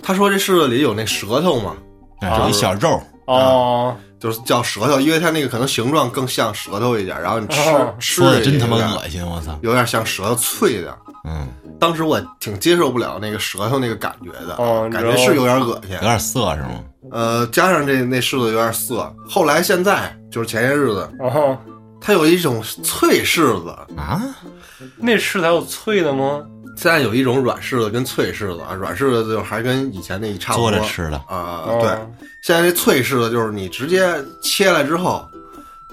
[0.04, 1.78] 他说这柿子里有那舌头嘛，
[2.20, 9.58] 哎有一小肉，哦，就是叫舌头，因为它那个可能形状更像舌头一点，然后你吃、哦吃的真他妈恶心，我操！
[9.62, 10.98] 有点像舌头脆的。
[11.30, 11.48] 嗯，
[11.80, 16.00] 当时我挺接受不了那个舌头那个感觉的，哦感觉是有点恶心有。
[16.00, 16.84] 点涩是吗？
[17.12, 19.14] 呃，加上这那柿子有点涩。
[19.28, 21.58] 后来现在就是前些日子，哦，
[22.00, 24.22] 它有一种脆柿子，啊，
[24.98, 26.42] 那柿子还有脆的吗？
[26.78, 31.90] 现在有一种软柿子跟脆柿子啊，软柿子就还跟以前那一差不多坐着吃的，啊、哦对，
[32.42, 34.14] 现在这脆柿子就是你直接
[34.44, 35.28] 切来之后，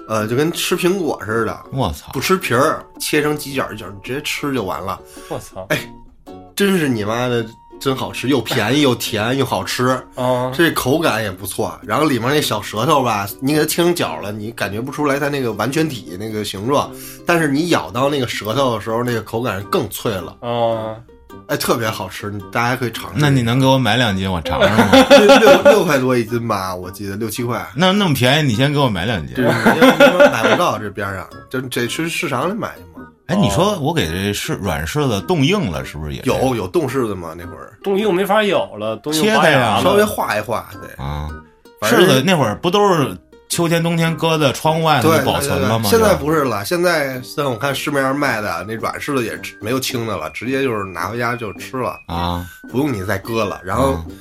[0.06, 2.20] 呃，就跟吃苹果似的，我操不！
[2.20, 5.00] 吃皮儿，切成几角一角，你直接吃就完了。
[5.30, 5.66] 我操！
[5.70, 5.90] 哎
[6.54, 7.44] 真是你妈的
[7.80, 11.78] 真好吃，又便宜又甜又好吃， 啊，这口感也不错。
[11.82, 16.90] 然后里面那小舌头吧，你给它切成角了，你感觉不出来它那个完全体那个形状，
[17.26, 20.96] 但是你咬到那个舌头的时候，那个口感更脆了，啊，
[21.48, 23.14] 哎，特别好吃，大家可以尝尝。
[23.16, 25.06] 那你能给我买两斤，我尝尝吗？
[25.10, 27.66] 六六六块多一斤吧，我记得六七块。
[27.74, 29.42] 那那么便宜，你先给我买两斤这。
[29.44, 33.06] 因为因为买不到这边上，就这去市场里买去嘛。
[33.26, 37.34] 哎，你说我给这柿软柿子冻硬了，是不是也有有冻柿子吗？
[37.36, 40.04] 那会儿冻硬没法咬了，冻硬切开呀稍微。
[40.04, 41.28] 化一化，对啊？
[41.82, 43.16] 柿子那会儿不都是
[43.48, 45.88] 秋天冬天搁在窗户外保存了吗？
[45.88, 53.60] 现在不是了，现在像我看市面上卖的那软柿子也吃没有青的了，直接就是拿回家就吃了，啊，不用你再搁了。
[53.64, 54.16] 然后嗯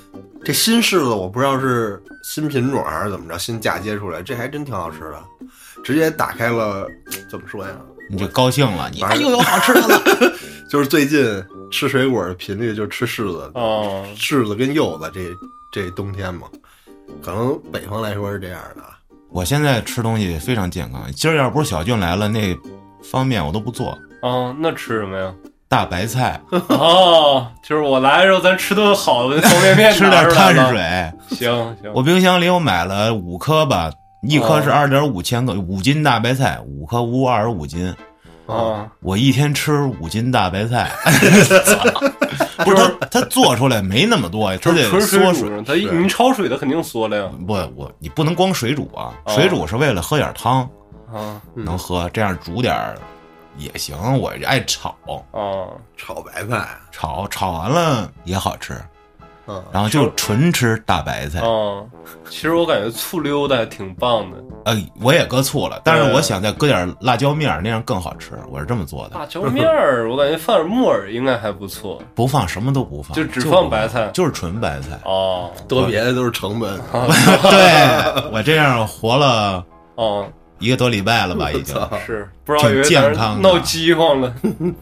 [0.45, 5.21] 这新柿子我不知道是新品种还是怎么着，新嫁接出来，这还真挺好吃的。
[5.83, 6.87] 直接打开了，
[7.29, 7.71] 怎么说呀？
[8.09, 10.01] 你就高兴了，你反正哎又有好吃的了。
[10.69, 15.21] 就是最近吃水果的频率就是吃柿子，哦，柿子跟柚子这
[15.71, 16.47] 这冬天嘛，
[17.21, 18.97] 可能北方来说是这样的啊。
[19.29, 22.57] 我现在吃东西非常健康，今儿要不是小俊来了，那
[23.03, 23.89] 方便我都不做。
[24.21, 25.33] 啊，那吃什么呀？
[25.67, 26.39] 大白菜，
[26.69, 30.55] 哦，就是我来的时候，咱吃顿好的方便面， 吃点碳。
[30.69, 31.11] 水。
[31.35, 33.91] 行行，我冰箱里我买了五颗吧，
[34.23, 37.93] 一颗是哦二点五千克，五斤大白菜，五颗钨二十五斤。
[38.45, 40.91] 啊，我一天吃五斤大白菜，
[42.65, 45.33] 不是他他做出来没那么多，呀，他得缩水。
[45.33, 47.29] 水煮，它一你焯水，它肯定缩了呀。
[47.47, 50.61] 不，我你不能光水煮啊，哦水煮是为了喝点汤
[51.07, 52.75] 啊嗯能喝，这样煮点
[53.57, 53.95] 也行。
[54.19, 54.89] 我爱炒，
[55.31, 58.75] 啊，炒白菜，炒炒完了也好吃，
[59.45, 61.41] 嗯，然后就纯吃大白菜。
[61.43, 61.85] 嗯，
[62.29, 68.31] 其实我感觉醋溜的还挺棒的，呃，我也搁醋了，但是我想再搁点辣椒面儿，那样更好吃。
[68.49, 72.01] 我是这么做的，辣椒面儿，我感觉放点木耳应该还不错。
[72.15, 74.97] 不放什么都不放，就只放白菜就是纯白菜。
[75.03, 76.79] 哦多别的都是成本。
[77.51, 79.63] 对我这样活了
[79.95, 80.25] 哦，
[80.59, 81.75] 一个多礼拜了吧，已经。
[82.05, 84.33] 是不知道健康的闹饥荒了，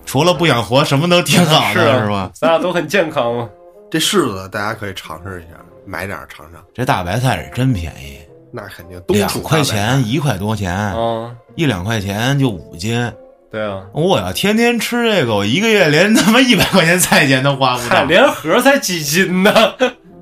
[0.06, 2.30] 除了不想活，什么都挺好是的，啊是吧？
[2.36, 3.50] 咱俩都很健康嘛。
[3.92, 8.20] 这柿子大家可以尝试一下，买点儿尝尝，这大白菜是真便宜，
[8.50, 13.12] 那肯定冬两块钱，一块多钱，啊，一两块钱就五斤。
[13.52, 18.06] 对啊，我要天天吃这个，我一个月连他妈一百块钱菜钱都花不嗨，到。
[18.06, 19.52] 连盒才几斤呢？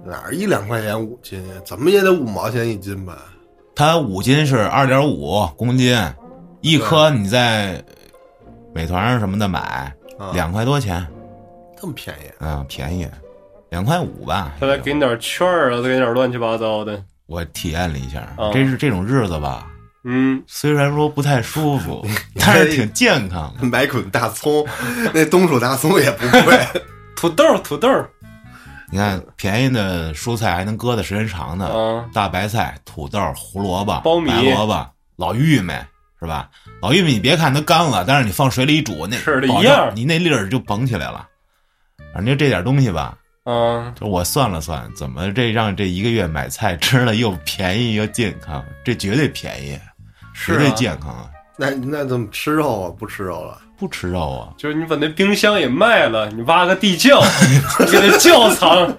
[0.04, 3.16] 哪儿一两块钱五斤，怎么也得五毛钱一斤吧？
[3.76, 5.96] 它五斤是二点五公斤，
[6.62, 7.80] 一颗你在
[8.74, 11.06] 美团上什么的买啊，两块多钱，
[11.80, 13.08] 这么便宜，嗯，便宜，
[13.70, 14.52] 两块五吧。
[14.60, 17.02] 他来给你点券儿啊，再给你点乱七八糟的。
[17.28, 19.68] 我体验了一下，哦这是这种日子吧，
[20.04, 22.06] 嗯，虽然说不太舒服，
[22.40, 23.68] 但是挺健康的。
[23.68, 24.66] 买捆大葱，
[25.14, 26.60] 那冬储大葱也不贵。
[27.16, 27.88] 土豆土豆
[28.92, 35.72] 你看，便宜的蔬菜还能搁的时间长呢，啊，大白菜、土豆、胡萝卜、苞米白萝卜、老玉米，
[36.20, 36.50] 是吧？
[36.82, 41.28] 老玉米你别看它干了，但是你放水里一煮，那保证是的一样你那粒儿就绷起来了。
[42.12, 43.16] 反正就这点东西吧，
[43.50, 49.80] 啊，就我算了算，怎么这让这一个月买菜 吃了又便宜又健康，这绝对便宜，
[50.46, 51.26] 绝对健康啊！
[51.58, 52.94] 那那怎么吃肉啊？
[53.00, 53.58] 不吃肉了？
[53.78, 58.96] 不吃肉啊，就是你把那冰箱也卖了，你挖个地窖，你给它窖藏。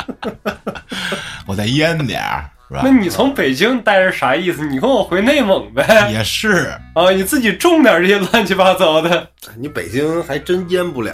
[1.47, 2.91] 我再腌点儿，是吧那？
[2.91, 4.67] 你从北京待着啥意思？
[4.67, 6.11] 你跟我回内蒙呗。
[6.11, 11.13] 也是， 啊，你自己种点这些乱七八糟的你北京还真腌不了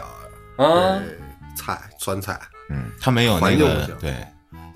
[0.57, 0.65] 啊。
[0.67, 2.39] 这菜酸菜，
[2.69, 4.15] 嗯，它没有那个环境不行对，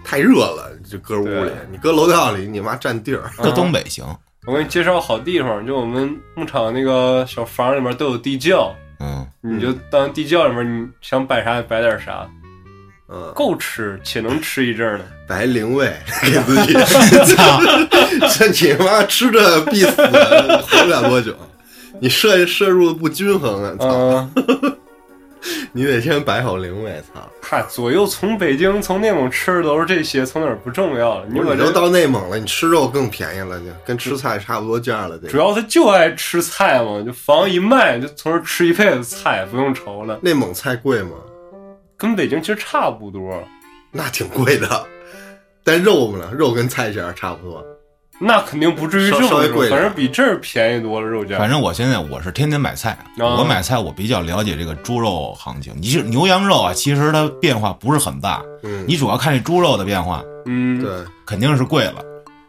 [0.05, 1.51] 太热了，就搁屋里。
[1.71, 3.31] 你搁楼道里，你妈占地儿。
[3.43, 4.05] 搁东北行，
[4.47, 12.29] 我给你介绍个好地方，就我们牧场那个小房里面都有地窖，嗯，你就当地窖里面，你想摆啥摆点啥，
[13.09, 15.05] 嗯，够吃且能吃一阵儿呢。
[15.29, 16.75] 白灵位给自己，
[17.37, 17.61] 操，
[18.35, 21.33] 这你妈吃着必死，活不了多久。
[22.01, 23.77] 你摄摄入不均衡啊！
[23.79, 24.77] 操，嗯，
[25.73, 27.03] 你得先摆好灵位。
[27.13, 31.27] 操，嗨，左右从北京从内蒙吃的都是这些，从哪儿不重要了。
[31.29, 35.19] 你把这你都到内蒙了，你吃肉更便宜了，就跟吃菜差不多价了。
[35.19, 40.19] 这主要他就爱吃菜嘛，就房一卖就从这吃一辈子菜，不用愁了。
[40.23, 41.13] 内蒙菜贵吗？
[41.97, 43.43] 跟北京其实差不多，
[43.91, 44.87] 那挺贵的，
[45.63, 46.31] 但肉呢？
[46.33, 47.65] 肉跟菜价差不多。
[48.23, 51.39] 那肯定不至于这么贵反正比这儿便宜多了肉价。
[51.39, 55.73] 反正我现在我是天天买菜，啊我买菜我比较了解这个猪肉行情。
[55.77, 60.91] 你是牛羊肉啊，其实它变化不是很大，嗯，你主要看这猪肉的变化，嗯，对，
[61.25, 62.05] 肯定是贵了，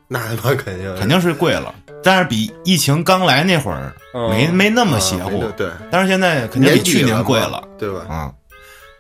[0.10, 1.74] 那他妈肯定肯定是贵了。
[2.04, 8.06] 但是比疫情刚来那会儿嗯没没那么邪乎啊，对，但是现在肯定比去年贵了对吧？
[8.10, 8.34] 啊。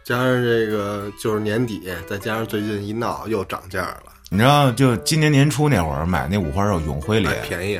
[0.04, 7.78] 加上这个就是年底，再加上最近一闹又涨价了，你知道，就今年年初那会儿买那五花肉永辉里哎，，便宜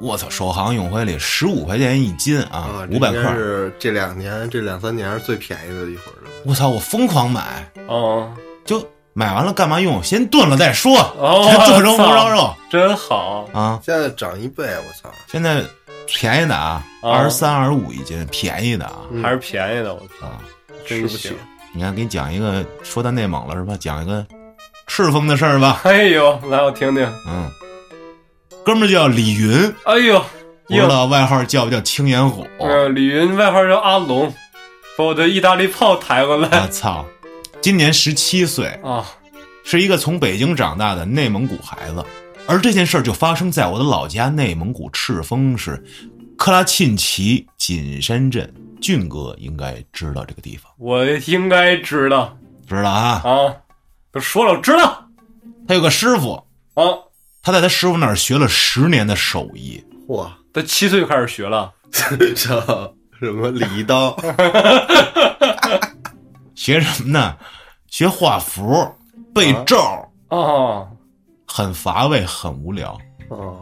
[0.00, 6.30] 我操，首航永辉里十五块钱一斤啊啊，，五百克，是这两年这两三年是最便宜的一会儿了。
[6.44, 8.34] 我操，我疯狂买，哦
[8.64, 10.02] 就买完了干嘛用？
[10.02, 13.48] 先炖了再说， 哦先做成操红烧肉真好。
[13.52, 13.78] 啊。
[13.84, 15.14] 现在涨一倍，我操！
[15.28, 15.62] 现在
[16.08, 20.40] 便宜的啊，啊二十三、二十五一斤，便宜的啊嗯还是便宜的，我操，啊！
[20.84, 21.36] 真吃不起行。
[21.72, 23.76] 你看，给你讲一个，说到内蒙了是吧？
[23.78, 24.26] 讲一个
[24.94, 25.80] 赤峰的事儿吧。
[25.84, 27.02] 哎呦，来我听听。
[27.26, 27.50] 嗯，
[28.62, 30.22] 哥们儿叫李云，哎呦，
[30.68, 32.46] 不知道外号叫不叫青眼虎？
[32.58, 34.30] 呃，李云外号叫阿龙，
[34.98, 37.06] 把我的意大利炮抬过来我来操，
[37.62, 39.02] 今年十七岁，啊！
[39.64, 42.04] 是一个从北京长大的内蒙古孩子。
[42.46, 45.82] 而这件事儿就发生在我的老家内蒙古赤峰市
[46.36, 48.52] 克拉沁旗锦山镇。
[48.78, 52.36] 俊哥应该知道这个地方，我应该知道
[52.68, 53.22] 知道啊？
[53.24, 53.54] 啊，
[54.12, 55.08] 都说了，我知道
[55.66, 56.34] 他有个师傅，
[56.74, 56.84] 啊。
[57.44, 59.82] 他在他师傅那儿学了十年的手艺。
[60.08, 61.72] 哇，他七岁就开始学了，
[62.36, 64.16] 叫什么礼仪刀？
[66.54, 67.36] 学什么呢？
[67.88, 68.94] 学画符、
[69.34, 69.76] 背咒，
[70.28, 70.86] 啊，
[71.46, 72.96] 很乏味，很无聊。
[73.28, 73.58] 哦，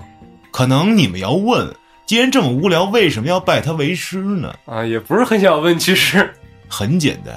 [0.51, 1.75] 可能你们要问，
[2.05, 4.53] 既然这么无聊，为什么要拜他为师呢？
[4.67, 6.31] 啊，也不是很想问，其实
[6.69, 7.35] 很简单，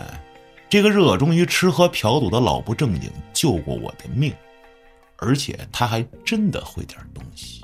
[0.73, 4.33] 这个热衷于吃喝嫖赌的老不正经救过我的命，
[5.17, 7.63] 而且他还真的会点东西。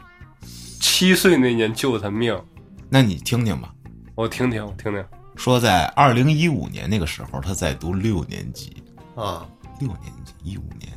[0.79, 2.39] 七岁那年救他命，
[2.87, 3.73] 那你听听吧，
[4.13, 5.03] 我听听，我听听。
[5.35, 8.71] 说在二零一五年那个时候，他在读六年级，
[9.15, 9.43] 啊，
[9.79, 10.91] 六年级，一五年，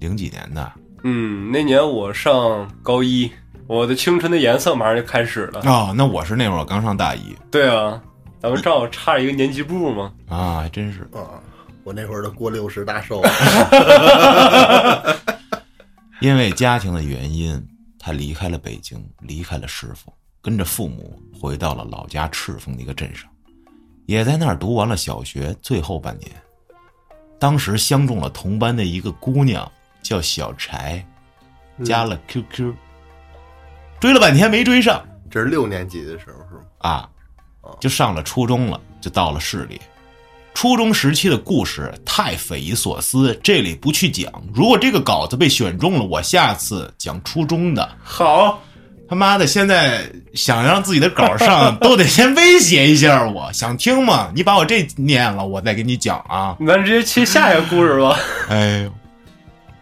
[0.00, 3.32] 零几年的嗯，那年我上高一，
[3.66, 5.62] 我的青春的颜色马上就开始了。
[5.64, 7.98] 哦，那我是那会儿我刚上大一对啊，
[8.38, 10.12] 咱们正好差一个年级部嘛。
[10.28, 11.08] 啊，还真是。
[11.14, 11.40] 啊，
[11.84, 13.22] 我那会儿都过六十大寿，
[16.20, 17.62] 因为家庭的原因，
[17.98, 20.10] 他离开了北京，离开了师傅，
[20.40, 23.28] 跟着父母回到了老家赤峰的一个镇上，
[24.06, 26.30] 也在那儿读完了小学最后半年。
[27.38, 29.70] 当时相中了同班的一个姑娘，
[30.00, 31.06] 叫小柴，
[31.84, 32.74] 加了 QQ，、
[34.00, 36.62] 追了半天没追上这是六年级的时候是吗？
[36.78, 37.10] 啊，
[37.78, 39.78] 就上了初中了，就到了市里。
[40.54, 44.32] 初中时期的故事太匪夷所思，这里不去讲。
[44.54, 47.86] 如果这个稿子被选中了，我下次讲初中的。
[48.02, 48.62] 好，
[49.08, 53.52] 他妈的，现在想让自己的稿上，都得先威胁一下我。
[53.52, 54.30] 想听吗？
[54.34, 56.56] 你把我这念了，我再给你讲啊。
[56.66, 58.16] 咱直接切下一个故事吧。
[58.48, 58.92] 哎呦，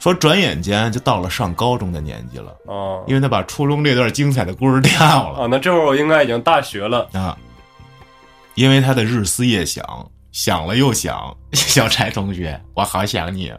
[0.01, 7.09] 说转眼间就到了上高中的年纪了，哦因为他把初中这段精彩的故事掉了啊，那这会儿我应该已经大学了。
[7.12, 7.37] 啊。
[8.55, 9.83] 因为他的日思夜想，
[10.33, 13.53] 想了又想， 小柴同学，我好想你，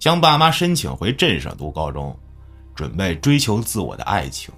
[0.00, 2.14] 向爸妈申请回镇上读高中，
[2.74, 4.52] 准备追求自我的爱情。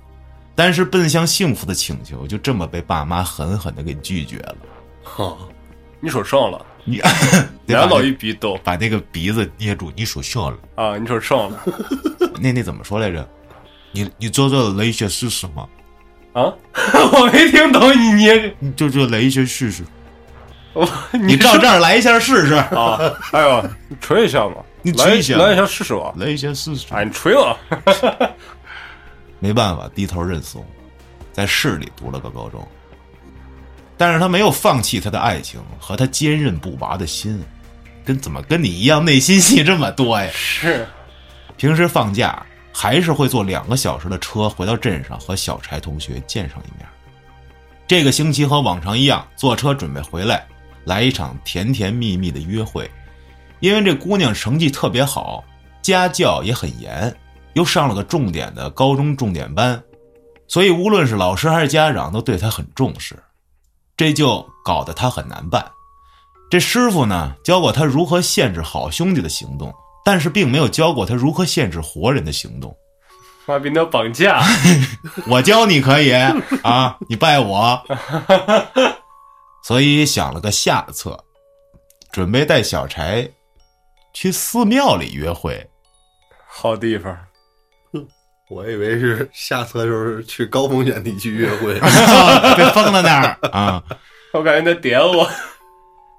[0.54, 4.56] 但是奔向幸福的请求就这么被爸妈狠狠的给拒绝了。
[5.02, 5.36] 哈，
[6.00, 7.00] 你说上了，你
[7.66, 10.58] 俩老一鼻斗把那个鼻子捏住，你说笑了。
[10.76, 10.96] 啊！
[10.98, 11.62] 你说上了
[12.40, 13.28] 那那怎么说来着？
[13.92, 15.68] 你你做做雷学试试吗？
[16.32, 16.52] 啊？
[17.12, 19.84] 我没听懂你捏，你就做雷学试试。
[20.72, 22.54] 我 你照这儿来一下试试。
[22.54, 22.98] 啊！
[23.32, 26.12] 哎呦，你吹一下嘛，你吹一下来来一下试试吧。
[26.16, 26.86] 来一下试试。
[26.90, 27.56] 哎，你吹吧。
[29.38, 30.64] 没办法，低头认怂，
[31.32, 32.66] 在市里读了个高中。
[33.98, 37.40] 但是他没有放弃他的爱情和他坚韧不拔的心，
[38.04, 40.28] 跟怎么跟你一样内心戏这么多呀？
[40.32, 40.86] 是，
[41.56, 46.88] 平时放假还是会坐两个小时的车回到镇上和小柴同学见上一面。
[47.86, 50.44] 这个星期和往常一样，坐车准备回来，
[50.84, 52.90] 来一场甜甜蜜蜜的约会。
[53.60, 55.44] 因为这姑娘成绩特别好，
[55.80, 57.14] 家教也很严，
[57.52, 59.80] 又上了个重点的高中重点班，
[60.48, 63.16] 所以无论是老师还是家长都对她很重视，
[63.96, 65.64] 这就搞得她很难办。
[66.50, 69.72] 这师傅呢，教过她如何限制好兄弟的行动，
[70.04, 72.76] 但是并没有教过她如何限制活人的行动。
[73.46, 74.42] 妈逼，那绑架！
[75.26, 76.12] 我教你可以
[76.62, 77.80] 啊，你拜我。
[79.62, 81.18] 所以想了个下策，
[82.10, 83.30] 准备带小柴
[84.12, 85.68] 去寺庙里约会。
[86.46, 87.16] 好地方，
[88.50, 93.82] 我以为是下策就是去高风险地区约会，被封在那儿啊！
[94.34, 95.28] 我感觉他点我。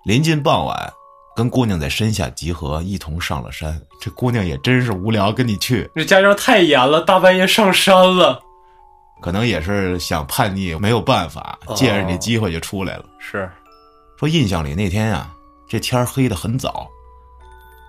[0.05, 0.93] 临近傍晚，
[1.35, 3.79] 跟姑娘在山下集合，一同上了山。
[4.01, 8.41] 这姑娘也真是无聊，跟你去，这家教太严了，大半夜上山了。
[9.24, 13.05] 可能也是想叛逆，没有办法，借着这机会就出来了。
[13.17, 13.49] 是，
[14.19, 15.34] 说印象里那天啊、
[15.65, 16.89] 这天儿黑的很早，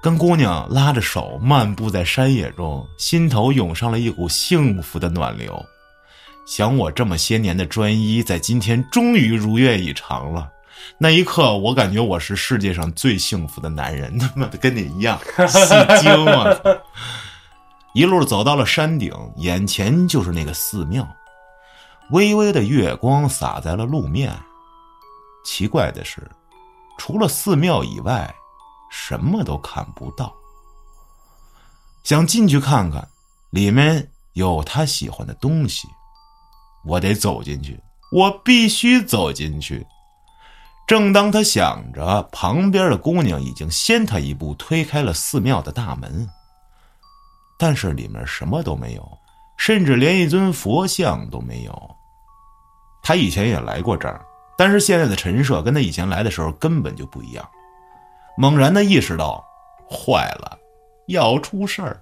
[0.01, 5.61] 跟姑娘拉着手漫步在山野中，心头涌上了一股幸福的暖流。
[6.47, 10.49] 想我这么些年的专一，在今天终于如愿以偿了。
[10.99, 15.19] 那一刻，我感觉我是世界上最幸福的男人，他妈的跟你一样
[15.49, 15.59] 戏
[16.01, 16.57] 精啊！
[17.93, 21.09] 一路走到了山顶，眼前就是那个寺庙，
[22.11, 24.35] 微微的月光洒在了路面。
[25.45, 26.31] 奇怪的是，
[26.99, 28.35] 除了寺庙以外，
[28.91, 30.33] 什么都看不到。
[32.03, 33.09] 想进去看看，
[33.51, 35.89] 里面有他喜欢的东西，
[36.85, 37.81] 我得走进去，
[38.13, 39.87] 我必须走进去。
[40.87, 46.29] 正当他想着，旁边的姑娘已经先他一步推开了寺庙的大门，
[47.59, 49.19] 但是里面什么都没有，
[49.57, 51.97] 甚至连一尊佛像都没有。
[53.03, 54.25] 他以前也来过这儿，
[54.57, 57.49] 但是现在的陈设跟他以前来的时候根本就不一样。
[58.37, 59.45] 猛然的意识到，
[59.89, 60.59] 坏了，
[61.09, 62.01] 要出事儿。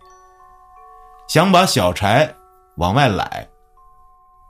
[1.28, 2.32] 想把小柴
[2.76, 3.48] 往外揽，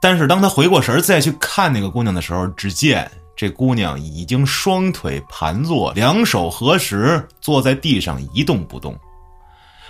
[0.01, 8.97] 但是当他回过神儿再去看那个姑娘的时候，只见这姑娘已经双腿盘坐，两手合十，坐在地上一动不动。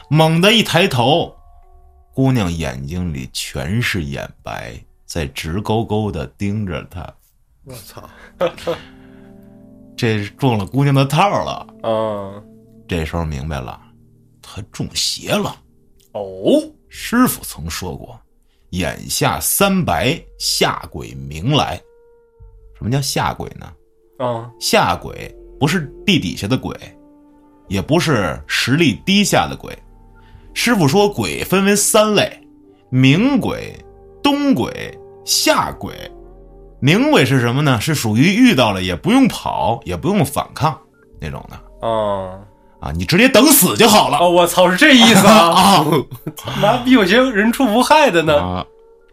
[0.08, 1.36] 猛地一抬头，
[2.14, 7.12] 姑娘眼睛里全是眼白，在直勾勾的盯着他。
[7.64, 8.08] 我操！
[9.98, 11.68] 这中了姑娘的套了。
[11.84, 12.44] 嗯，
[12.88, 13.82] 这时候明白了，
[14.42, 15.56] 他中邪了。
[16.12, 18.20] 哦，师傅曾说过
[18.72, 21.82] ：“眼下三白，下鬼明来。”
[22.78, 23.74] 什么叫下鬼呢？
[24.20, 26.78] 啊，下鬼不是地底下的鬼，
[27.68, 29.76] 也不是实力低下的鬼。
[30.54, 32.42] 师傅说，鬼分为三类：
[32.90, 33.76] 明鬼、
[34.22, 35.94] 东鬼、下鬼。
[36.80, 37.80] 明鬼是什么呢？
[37.80, 40.78] 是属于遇到了也不用跑，也不用反抗
[41.20, 42.40] 那种的啊，
[42.82, 45.50] 啊，你直接等死就好了哦，我操，是这意思啊！
[45.50, 45.86] 啊
[46.62, 48.66] 妈逼，有些人畜无害的呢，啊！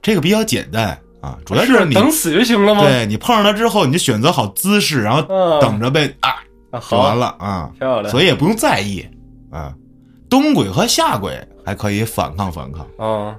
[0.03, 2.83] 这个比较简单啊，主要是你等死就行了吗？
[2.83, 7.71] 对你碰上他之后，你就选择好姿势，然后嗯，等着被啊啊，就完，了啊。
[7.79, 9.07] 漂亮，所以也不用在意
[9.53, 9.73] 啊。
[10.31, 12.87] 东鬼和下鬼还可以反抗反抗。
[12.97, 13.37] 啊，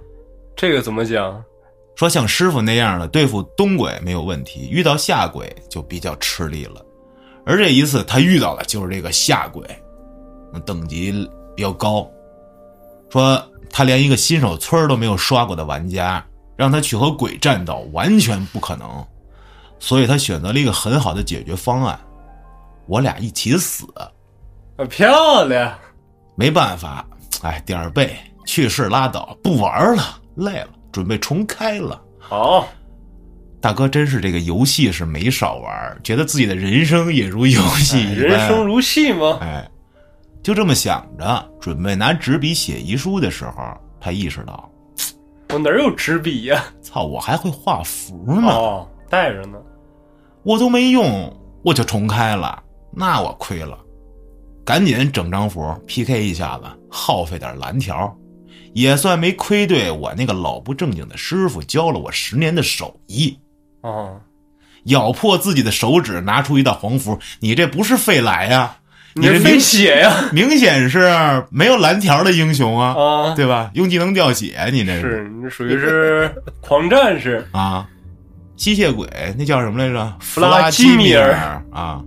[0.56, 1.44] 这个怎么讲？
[1.96, 6.84] 说像师傅那样的对付东鬼没有问题，遇到下鬼就比较吃力了。
[7.46, 9.64] 而这一次他遇到的就是这个下鬼，
[10.52, 11.12] 那等级
[11.56, 12.10] 比较高。
[13.10, 16.26] 说他连一个新手村都没有刷过的玩家，
[16.56, 19.06] 让他去和鬼战斗完全不可能，
[19.80, 22.00] 所以他选择了一个很好的解决方案：
[22.88, 23.86] 我俩一起死。
[24.78, 25.78] 啊，漂亮，
[26.36, 27.06] 没办法，
[27.44, 28.16] 哎，点儿背，
[28.46, 30.04] 去世拉倒，不玩了，
[30.36, 32.02] 累了，准备重开了。
[32.20, 32.68] 好，
[33.60, 38.04] 大哥真是这个游戏是没少玩，觉得自己的人生也如游戏。
[38.14, 39.38] 人生如戏吗？
[39.42, 39.70] 哎，
[40.42, 43.54] 就这么想着，准备拿纸笔写遗书的时候，
[44.00, 44.70] 他意识到，
[45.50, 46.64] 我哪有纸笔呀？
[46.82, 49.60] 操，我还会画符呢，哦，带着呢。
[50.44, 51.32] 我都没用，
[51.64, 53.78] 我就重开了，那我亏了。
[54.66, 58.16] 赶紧整张符 PK 一下子，耗费点蓝条，
[58.74, 63.38] 也算没亏对我那个老不正经的师傅教了我十年的手艺。
[63.82, 64.20] 哦，
[64.86, 68.78] 咬破自己的手指，拿出一道黄符，你这不是费来呀、
[69.16, 70.30] 你这费血呀？
[70.32, 71.10] 明显是
[71.50, 73.72] 没有蓝条的英雄啊，啊，对吧？
[73.74, 76.32] 用技能掉血，你这是你属于是
[76.62, 77.46] 狂战士。
[77.52, 77.88] 啊？
[78.58, 79.08] 吸血鬼
[79.40, 80.16] 那叫什么来着？
[80.20, 82.00] 弗拉基基米尔尔啊，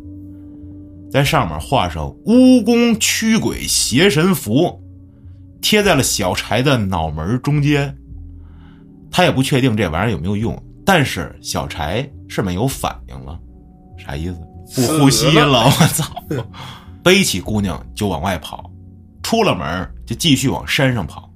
[1.14, 4.82] 在上面画上“蜈蚣驱鬼邪神符”，
[5.62, 7.96] 贴在了小柴的脑门中间。
[9.12, 13.38] 他也不确定这玩意儿有没有用，但是小柴是没有反应了，
[13.96, 14.40] 啥意思？
[14.74, 16.04] 不呼吸了，我操！
[17.04, 18.68] 背起姑娘就往外跑，
[19.22, 21.32] 出了门就继续往山上跑。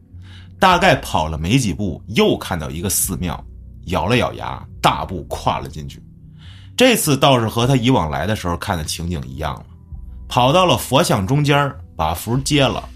[0.59, 3.47] 大概跑了没几步，又看到一个寺庙，
[3.87, 6.03] 咬了咬牙，大步跨了进去。
[6.79, 9.67] 这次倒是和他以往来的时候看的情景一样了，
[10.29, 12.89] 跑到了佛像中间，把符接了，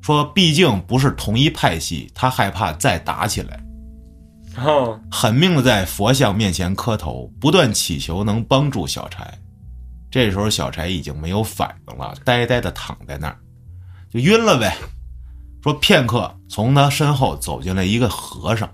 [0.00, 3.62] 说毕竟不是同一派系，他害怕再打起来。
[4.56, 9.30] 哦，狠命的在佛像面前磕头，不断祈求能帮助小柴。
[10.10, 13.36] 这时候小柴已经没有反应了，呆呆的躺在那儿，
[14.10, 14.74] 就晕了呗。
[15.62, 18.66] 说片刻，从他身后走进来一个和尚，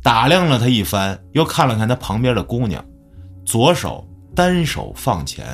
[0.00, 2.84] 打量了他一番，又看了看他旁边的姑娘，
[3.46, 5.46] 左手单手放前，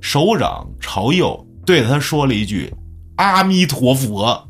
[0.00, 2.72] 手掌朝右，对着他说了一句
[3.18, 4.48] “阿弥陀佛”。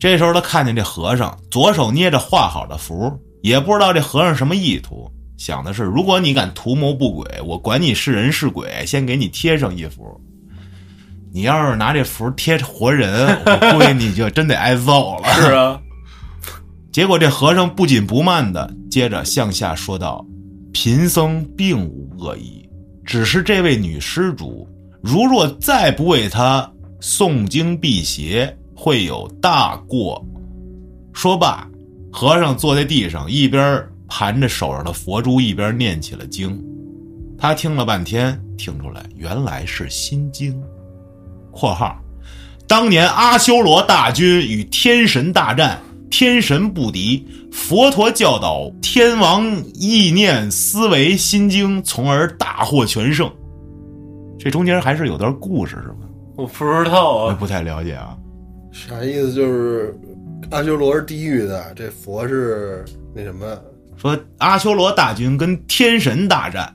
[0.00, 3.12] 这时候他看见这和尚左手捏着画好的符。
[3.42, 5.06] 也不知道这和尚什么意图，
[5.36, 10.18] 想的是，如果你敢图谋不轨，我管你是人是鬼，先给你贴上一符。
[11.30, 15.28] 你要是拿这符贴活人，我估计你就真得挨揍了。
[15.34, 15.78] 是啊，
[16.90, 20.24] 结果这和尚不紧不慢的接着向下说道
[20.74, 22.68] ：“贫僧并无恶意，
[23.04, 24.68] 只是这位女施主，
[25.00, 26.68] 如若再不为他
[27.00, 30.22] 诵经辟邪，会有大过。”
[31.14, 31.66] 说罢。
[32.12, 36.62] 和尚坐在地上，一边盘着手上的佛珠，一边念起了经。
[37.36, 40.56] 他听了半天，听出来原来是心经。
[41.50, 42.00] （括号）
[42.68, 45.80] 当年阿修罗大军与天神大战，
[46.10, 49.44] 天神不敌，佛陀教导天王
[49.74, 53.30] 意念思维心经，从而大获全胜。
[54.38, 56.08] 这中间还是有段故事，是吗？
[56.36, 58.16] 我不知道啊，不太了解啊。
[58.72, 59.32] 啥意思？
[59.32, 59.98] 就是。
[60.50, 62.84] 阿修罗是地狱的，这佛是
[63.14, 63.58] 那什么？
[63.96, 66.72] 说阿修罗大军跟天神大战，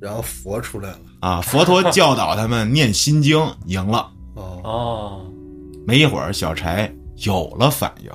[0.00, 1.40] 然后佛出来了啊！
[1.40, 4.10] 佛陀教导他们念心经，赢了。
[4.34, 5.24] 哦，
[5.86, 8.10] 没一会儿，小柴有了反应，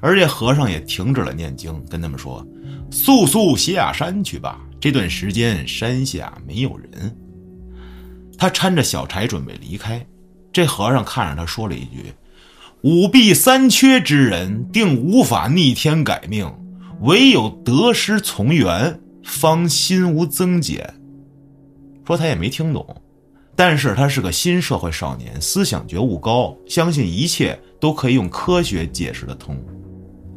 [0.00, 2.46] 而这和尚也停止了念经，跟他们说
[2.90, 7.16] ：“速速下山去吧，这段时间山下没有人。”
[8.38, 10.04] 他搀着小柴准备离开，
[10.52, 12.12] 这和尚看着他说了一句。
[12.82, 16.50] 五弊三缺之人，定无法逆天改命，
[17.02, 20.94] 唯有得失从缘，方心无增减。
[22.06, 22.96] 说他也没听懂，
[23.54, 29.62] 但是他是个新社会少年，思想觉悟高，相信一切都可以用科学解释得通。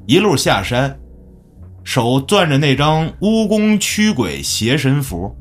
[0.05, 0.99] 一路下山，
[1.83, 5.33] 手攥着那张蜈蚣驱鬼邪神符，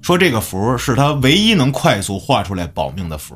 [0.00, 3.34] 说这个符是他唯一能快速画出来保命的符。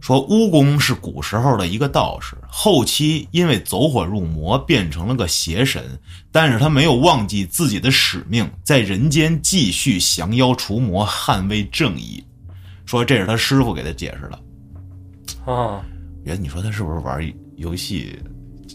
[0.00, 5.82] 说蜈蚣是古时候的一个道士，后期因为走火入魔变成了个邪神，
[6.30, 12.22] 但是他没有忘记自己的使命，在人间继续降妖除魔，捍卫正义。
[12.86, 15.52] 说这是他师傅给他解释的。
[15.52, 15.84] 啊，
[16.24, 17.20] 觉得你说他是不是玩
[17.56, 18.16] 游戏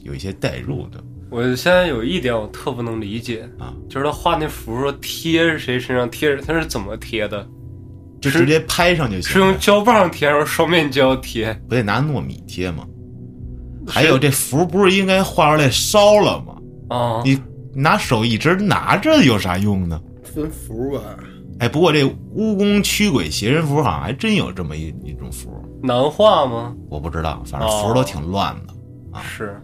[0.04, 1.02] 有一些代入的？
[1.34, 7.44] 我现在有一点我特不能理解啊，就是他画那符说贴谁身上贴着，他是怎么贴的？
[8.22, 11.52] 就直接拍上就行，是用胶棒贴还是双面胶贴？
[11.68, 12.86] 不得拿糯米贴吗？
[13.88, 16.96] 还有这符不是应该画出来烧了吗？
[16.96, 17.42] 啊，你
[17.74, 20.00] 拿手一直拿着有啥用呢？
[20.24, 21.02] 分符吧。
[21.58, 25.50] 哎，不过这蜈蚣驱鬼邪神符好像还真有这么一一种符，
[25.82, 26.76] 难画吗？
[26.90, 28.74] 我不知道，反正符都挺乱的
[29.12, 29.24] 啊。
[29.24, 29.60] 是，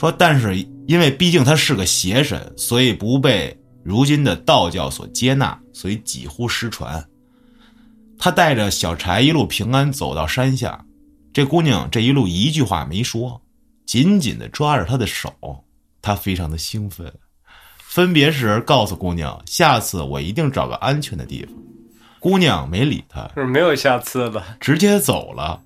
[0.00, 0.56] 说但是
[0.88, 3.54] 因为毕竟他是个邪神，所以不被
[3.84, 7.06] 如今的道教所接纳，所以几乎失传。
[8.18, 10.82] 他带着小柴一路平安走到山下，
[11.30, 13.38] 这姑娘这一路一句话没说，
[13.84, 15.30] 紧紧的抓着他的手，
[16.00, 17.12] 他非常的兴奋。
[17.76, 21.54] 分别时告诉姑娘，下次我一定找个安全的地方。
[22.18, 25.62] 姑娘没理他，是没有下次了，直接走了。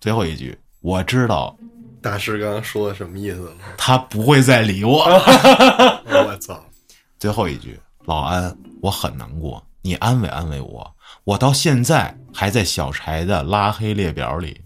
[0.00, 1.56] 最后一句，我知道
[2.04, 5.04] 大师刚刚说的什么意思了，他不会再理我。
[6.04, 6.62] 我操！
[7.18, 10.94] 最后一句，老安，我很难过，你安慰安慰我。
[11.24, 14.60] 我到现在还在小柴的拉黑列表里，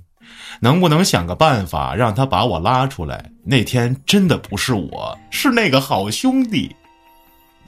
[0.59, 3.31] 能不能想个办法让他把我拉出来？
[3.45, 6.75] 那天真的不是我，是那个好兄弟。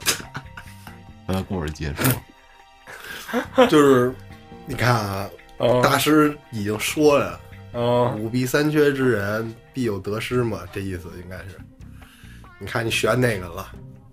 [1.27, 4.13] 呃，故事结束， 就是
[4.67, 5.31] 你看啊，
[5.81, 7.39] 大师已经说了，
[7.73, 11.59] 五弊三缺之人必有得失嘛，这意思应该是。
[12.59, 13.67] 你看你选哪个了，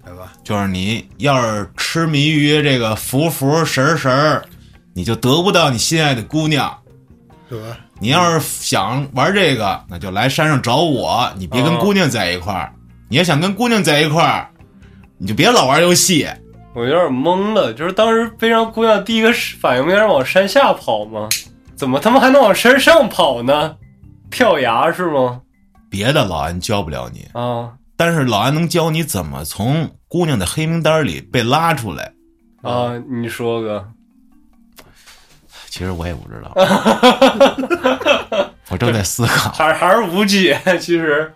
[0.06, 0.34] 对吧？
[0.44, 4.42] 就是你要是痴迷于这个福福神神。
[4.94, 6.76] 你就得不到你心爱的姑娘，
[7.48, 7.78] 对吧？
[8.00, 12.74] 你要是想玩这个，那就来山上找我，你别跟哦姑娘在一块儿。
[13.08, 14.50] 你要想跟姑娘在一块儿，
[15.20, 16.28] 你就别老玩游戏。
[16.74, 21.30] 我有点懵了，就是当时背上姑娘第一个反应不应该是往山下跑吗？
[21.78, 23.78] 怎么他妈还能往山上跑呢？
[24.32, 25.42] 跳崖是吗？
[25.90, 32.12] 别的老安教不了你，啊但是老安能教你怎么从姑娘的黑名单里被拉出来。
[32.62, 33.88] 啊，你说个
[35.70, 36.52] 其实我也不知道，
[38.70, 39.52] 我正在思考。
[39.52, 41.32] 还还是无解，其实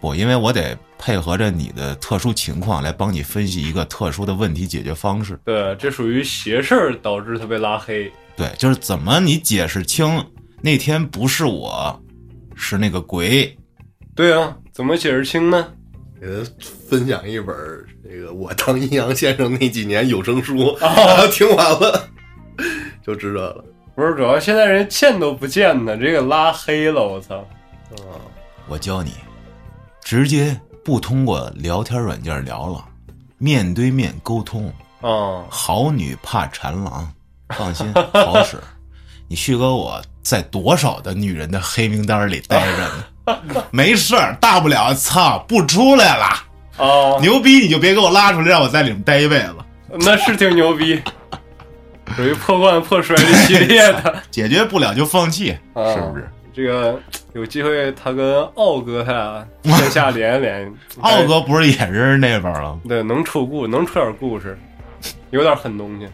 [0.00, 5.38] 不，因为我得配合着你的特殊情况来帮你分析一个特殊的问题解决方式。
[5.44, 8.10] 对，这属于邪事儿导致他被拉黑。
[8.36, 10.24] 对，就是怎么你解释清
[10.60, 12.00] 那天不是我，
[12.54, 13.56] 是那个鬼。
[14.14, 15.68] 对啊，怎么解释清呢？
[16.20, 16.50] 给他
[16.88, 22.08] 分享一本儿这个《我当阴阳先生那几年》有声书，啊 然后听完了
[23.04, 23.64] 就知道了。
[23.94, 27.38] 不是，主要现在人见都不见呢，这个拉黑了，我操！
[27.38, 28.22] 啊，
[28.68, 29.10] 我教你，
[30.02, 32.84] 直接不通过聊天软件聊了，
[33.38, 34.72] 面对面沟通。
[35.00, 37.12] 啊，好女怕缠郎，
[37.56, 38.56] 放心，好使。
[39.28, 43.64] 你旭哥我在多少的女人的黑名单里待着呢？
[43.70, 46.26] 没事儿，大不了操不出来了。
[46.78, 49.54] 哦，牛逼你就别给我拉出来，让我在里面待一辈子。
[50.00, 51.00] 那是挺牛逼，
[52.16, 54.22] 属于破罐破摔这系列的。
[54.30, 56.28] 解决不了就放弃，啊是不是？
[56.54, 57.00] 这个
[57.32, 59.12] 有机会他跟奥哥他
[59.62, 62.78] 俩线下连一连，奥哥不是也是那边了？
[62.86, 64.58] 对能出故能出点故事，
[65.30, 66.06] 有点狠东西。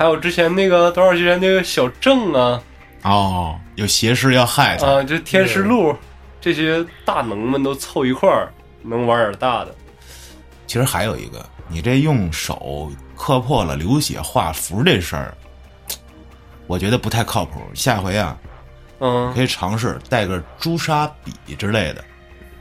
[0.00, 2.62] 还有之前那个多少之前那个小郑啊
[3.02, 4.86] 哦，有邪师要害他。
[4.86, 5.94] 啊，这天师路
[6.40, 8.50] 这些大能们都凑一块儿，
[8.80, 9.74] 能玩点大的。
[10.66, 15.34] 其实还有一个，你这用手磕破了流血画符这事儿，
[16.66, 17.60] 我觉得不太靠谱。
[17.74, 18.34] 下回啊，
[19.00, 22.02] 嗯，可以尝试带个朱砂笔之类的，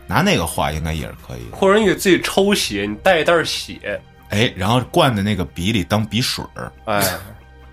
[0.05, 1.55] 拿那个画应该也是可以的。
[1.55, 7.03] 或者你给自己抽血，你带一袋血，哎，然后灌在那个笔里当笔水儿，哎，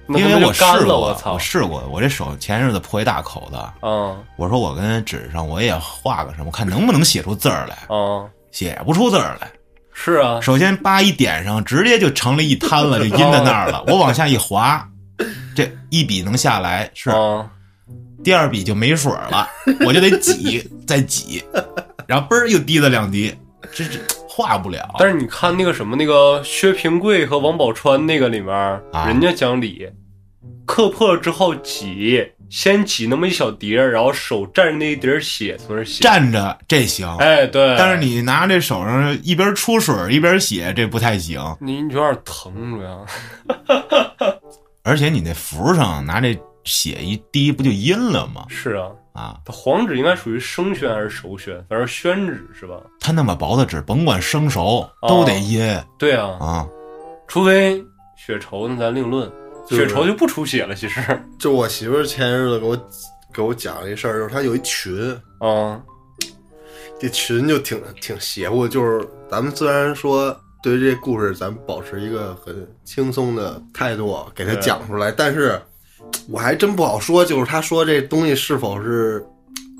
[0.09, 1.39] 因为我试过，我操我！
[1.39, 9.51] 试过，我这手前日子破一大口子，嗯我说我跟纸上我也画个什么，看能不能写出字儿来，嗯，写不出字儿来。
[9.99, 13.83] 是啊，首先叭一点上，直接就成了一滩了，就阴在那儿了。
[13.89, 14.87] 我往下一划，
[15.55, 17.49] 这一笔能下来是，啊，
[18.23, 19.49] 第二笔就没水儿了，
[19.87, 21.43] 我就得挤再挤，
[22.07, 23.35] 然后嘣儿又滴了两滴，
[23.75, 23.99] 这这
[24.37, 24.97] 画不了。
[24.99, 28.55] 但是你看那个什么，那个薛平贵和王宝钏那个里面，
[28.93, 29.89] 啊人家讲理，
[30.67, 36.03] 磕破了之后挤，先挤那么一小碟儿，然后手蘸着那一碟血从那儿写。
[36.03, 41.41] 站着这行，哎，对，但是你拿这手上一边出水一边写，这不太行。
[41.59, 43.07] 你你有点疼，主要
[44.85, 48.45] 而且你那符上拿这血一滴，不就阴了吗？
[48.51, 48.91] 是啊。
[49.17, 51.57] 啊，它黄纸应该属于生宣还是熟宣？
[51.69, 52.77] 反正宣纸是吧？
[53.01, 55.59] 它那么薄的纸，甭管生熟都得阴
[55.99, 56.69] 对啊，啊。
[57.27, 57.83] 除非
[58.17, 59.31] 血稠，那咱另论。
[59.69, 61.01] 血稠就不出血了，其实。
[61.41, 62.79] 就我媳妇儿前日子给我
[63.33, 65.83] 给我讲了一事儿，就是她有一群，啊
[67.01, 75.61] 这群就挺挺邪乎，就是咱们虽然说对于这故事咱们保持一个很轻松的态度给他讲出来，但是
[76.29, 79.25] 我还真不好说，就是他说这东西是否是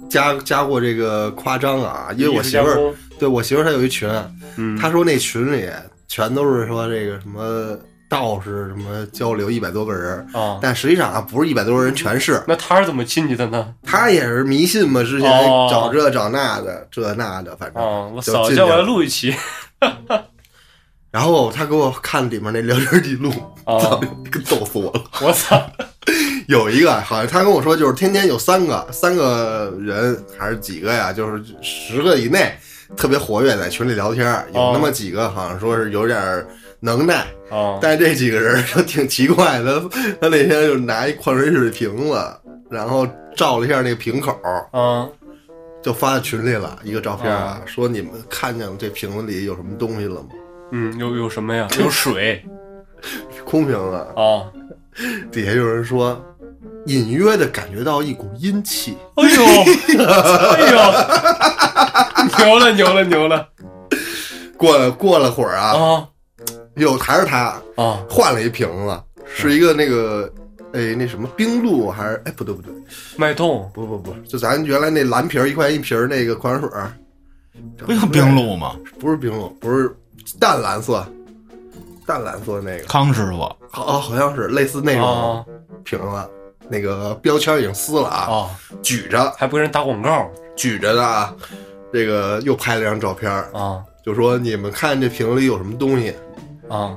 [0.09, 2.09] 加加过这个夸张啊？
[2.17, 4.09] 因为我媳妇儿对我媳妇儿她有一群，
[4.57, 5.69] 嗯，她说那群里
[6.07, 7.77] 全都是说这个什么
[8.09, 10.19] 道士什么交流一百多个人。
[10.33, 13.75] 啊，但实际上啊，不是一百多个人全是，那他是怎么进去的呢？
[13.83, 17.83] 他也是迷信嘛，之前哦找这找那的，这那的，反正。
[17.83, 19.35] 啊，我就嫂叫我来进去了录一期
[21.11, 23.31] 然后他给我看里面那聊天记录，
[23.65, 24.01] 啊操，
[24.31, 25.03] 给逗死我了。
[25.23, 25.59] 我操
[26.49, 32.53] 有一个好像他跟我说，就是天天有三个三个人还是几个呀，就是十个以内
[32.97, 34.25] 特别活跃在群里聊天，
[34.55, 36.47] 有哦那么几个好像说是有点
[36.81, 39.81] 能耐，啊但是这几个人就挺奇怪的。
[40.21, 42.19] 他那天就拿一矿泉水瓶子，
[42.71, 43.07] 然后
[43.37, 44.39] 照了一下那个瓶口，
[44.71, 45.09] 啊
[45.83, 50.29] 就发在群里了一个照片啊，说你们看见这瓶子里有什么东西了吗？
[50.73, 51.69] 嗯，有有什么呀？
[51.79, 52.45] 有水
[53.45, 54.51] 空瓶子，啊！
[55.31, 56.21] 底下有人说，
[56.87, 58.97] 隐约的感觉到一股阴气。
[59.15, 59.43] 哎呦
[60.53, 63.49] 哎呦，牛了牛了牛了。
[64.57, 66.09] 过了过了会儿啊，啊。
[66.77, 67.99] 又还是他啊。
[68.09, 69.55] 换了一瓶子，是。
[69.55, 70.33] 一个那个，
[70.73, 72.73] 哎，那什么冰露还是哎不对不对，
[73.17, 76.93] 脉动不不不，就咱原来那蓝瓶儿一块钱一瓶儿那个矿泉水儿，
[77.79, 78.77] 不叫冰露吗？
[79.01, 79.95] 不是冰露，不是
[80.39, 81.07] 淡蓝色，
[82.07, 83.39] 淡蓝色那个，康师傅。
[83.71, 85.05] 好、好像是类似那种
[85.39, 85.45] 啊。
[85.85, 86.31] 瓶子，
[86.69, 88.51] 那个标签已经撕了啊，啊，
[88.83, 91.35] 举着还不给人打广告举着的啊，
[91.93, 96.15] 这个又拍了张照片儿，啊就说你们看这瓶子里有什么东西？
[96.69, 96.97] 啊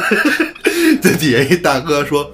[1.02, 2.30] 这底下一大哥说。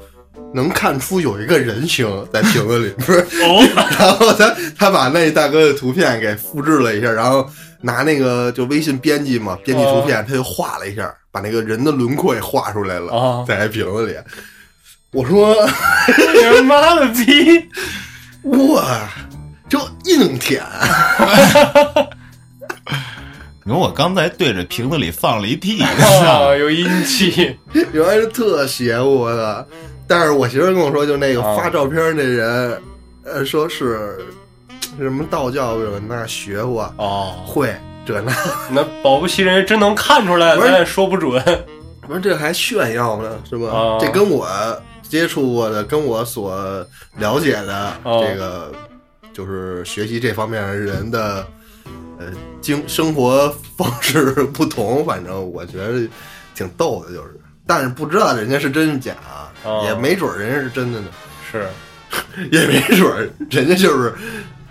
[0.57, 3.19] 能看出有一个人形在瓶子里，不是？
[3.43, 3.61] 哦
[3.99, 7.45] 然后他他把那大哥的图片给复制了一下，然后
[7.81, 13.45] 拿那个就微信编辑嘛，编辑图片，他就画了一下，把那个人的轮廓也画出来了，啊！
[13.49, 14.15] 在瓶子里。
[15.15, 15.55] 我说
[16.61, 17.69] 你妈了逼！
[18.75, 19.09] 哇，
[19.69, 20.63] 就硬舔，
[23.65, 27.57] 你说我刚才对着瓶子里放了一屁，啊，有阴气
[27.93, 29.67] 原来是特邪乎的。
[30.07, 32.83] 但是我媳妇儿跟我说，就那个啊发照片那人，
[33.25, 34.19] 呃，说是
[34.99, 37.33] 什么道教这那学过，哦。
[37.47, 37.75] 会
[38.05, 38.33] 这那，
[38.71, 41.43] 那保不齐人家真能看出来，咱也说不准。
[42.07, 43.69] 不是这还炫耀呢，是吧？
[43.69, 44.47] 啊这跟我
[45.15, 46.85] 接触过的，跟我所
[47.19, 48.73] 了解的哦这个，
[49.33, 51.47] 就是学习这方面的人的，
[52.19, 52.27] 呃，
[52.61, 55.07] 经生活方式不同。
[55.07, 56.05] 反正我觉得
[56.53, 59.15] 挺逗的，就是，但是不知道人家是真是假，
[59.63, 61.07] 哦也没准人家是真的呢，
[61.49, 61.69] 是，
[62.51, 64.13] 也没准人家就是。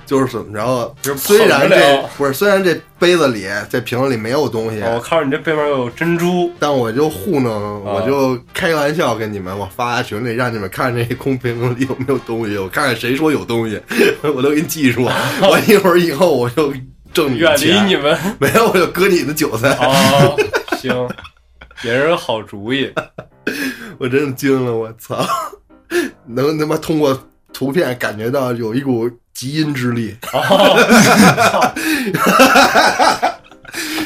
[0.05, 0.89] 就是怎么着啊？
[1.01, 13.81] 就是虽然这不是，虽然这杯子里、这瓶子里没有东西，哦我看着你这背面又有珍珠，但我就糊弄，我就开玩笑跟你们，我发群里让你们看这空瓶子里有没有东西，我看看谁说有东西，
[14.35, 15.03] 我都给你记住。
[15.41, 16.73] 我一会儿以后我就
[17.13, 18.17] 挣你远离你们。
[18.39, 19.69] 没有我就割你的韭菜。
[19.80, 20.35] 哦，
[20.77, 21.07] 行，
[21.84, 22.91] 也是个好主意。
[23.99, 25.25] 我真的惊了，我操！
[26.25, 27.17] 能他妈通过
[27.51, 30.15] 图片感觉到有一股极阴之力。
[30.31, 31.69] 哦，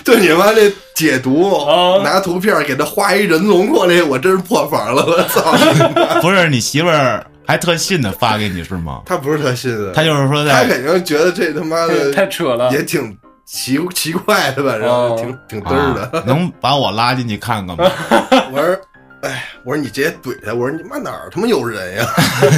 [0.03, 5.51] 就你妈这解读，哦拿图片给他画一人龙过来，我真是破防了，我操！
[6.21, 9.01] 不是你媳妇儿还特信的发给你是吗？
[9.05, 12.71] 他不是特信的，他就是说在他肯定觉得这他妈的太扯了。
[12.71, 16.03] 也挺奇奇怪的，吧，然后挺挺嘚儿的。
[16.17, 17.91] 啊能把我拉进去看看吗？
[18.53, 18.77] 我说，
[19.21, 22.07] 哎，我说你直接怼他，我说你妈哪儿他妈有人呀？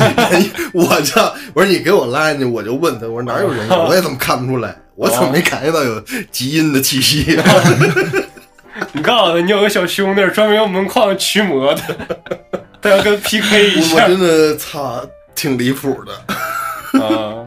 [0.74, 1.20] 我就
[1.56, 3.76] 我说你给我拉进去，我就问他，我说哪有人呀？
[3.78, 4.76] 我也怎么看不出来？
[4.94, 6.00] 我怎么没感觉到有
[6.30, 7.36] 极阴的气息？
[8.94, 11.82] 你告诉他，你有个小兄弟专门用门框驱魔的，
[12.80, 14.08] 他要跟 PK 一下我下。
[14.08, 15.04] 真的操，
[15.34, 16.14] 挺离谱的。
[17.04, 17.44] 啊，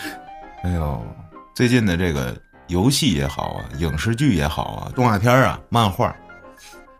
[0.64, 1.04] 哎呦，
[1.54, 2.34] 最近的这个
[2.68, 6.16] 游戏也好啊，影视剧也好啊，动画片啊，漫画，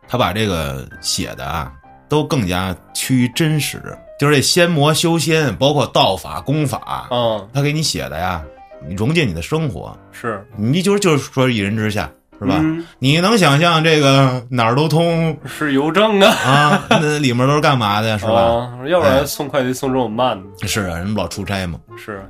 [0.07, 1.73] 他把这个写的啊，
[2.09, 3.81] 都更加趋于真实。
[4.19, 8.43] 就是这仙魔修仙，包括道法功法，嗯，他给你写的呀，
[8.89, 12.57] 你融进你的生活，是你就是就是说一人之下，是吧？
[12.61, 16.87] 嗯你能想象这个哪儿都通是邮政啊，啊？
[16.89, 18.33] 那里面都是干嘛的， 是吧？
[18.33, 20.47] 啊，要不然送快递送这么慢呢？
[20.67, 22.25] 是啊，人不老出差嘛，是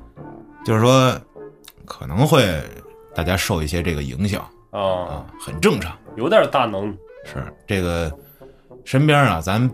[0.65, 1.17] 就是说
[1.85, 2.45] 可能会
[3.15, 4.41] 大家受一些这个影响
[4.73, 5.97] 啊，啊，很正常。
[6.17, 6.93] 有点大能。
[7.25, 8.13] 是这个
[8.87, 9.71] 身边啊，咱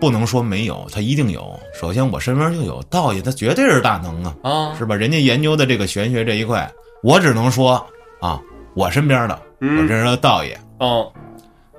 [0.00, 1.58] 不能说没有，他一定有。
[1.72, 4.94] 首先我身边就有道爷，他绝对是大能啊，啊，是吧？
[4.94, 6.70] 人家研究的这个玄学这一块，
[7.02, 7.74] 我只能说
[8.20, 8.38] 啊，
[8.74, 10.58] 我身边的我嗯，认识的道爷。
[10.80, 11.10] 哦，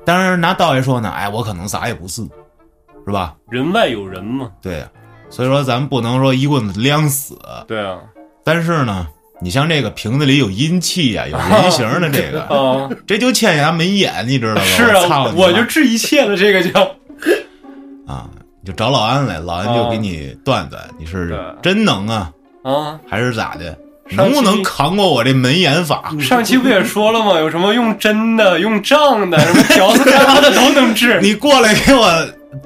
[0.06, 2.24] 当然拿道爷说呢，哎，我可能啥也不是，
[3.06, 3.36] 是吧？
[3.50, 4.50] 人外有人嘛。
[4.62, 4.84] 对，
[5.30, 7.38] 所以说咱不能说一棍子亮死。
[7.68, 8.00] 对啊，
[8.46, 9.08] 但是呢，
[9.40, 14.62] 你像这个瓶子里有阴气呀、有人形的这个， 啊，这就欠牙门眼，你知道吗？
[14.64, 16.80] 是啊，我就治一切的，这个就
[18.08, 18.26] 啊，
[18.66, 22.32] 就找老安来，老安就给你断断，你是真能啊，
[22.64, 23.00] 啊。
[23.08, 23.78] 还是咋的？
[24.12, 26.12] 能不能扛过我这门眼法？
[26.20, 27.38] 上期不也说了吗？
[27.40, 31.20] 有什么用针的、用杖的、什么条子疙的都能治。
[31.22, 32.10] 你过来给我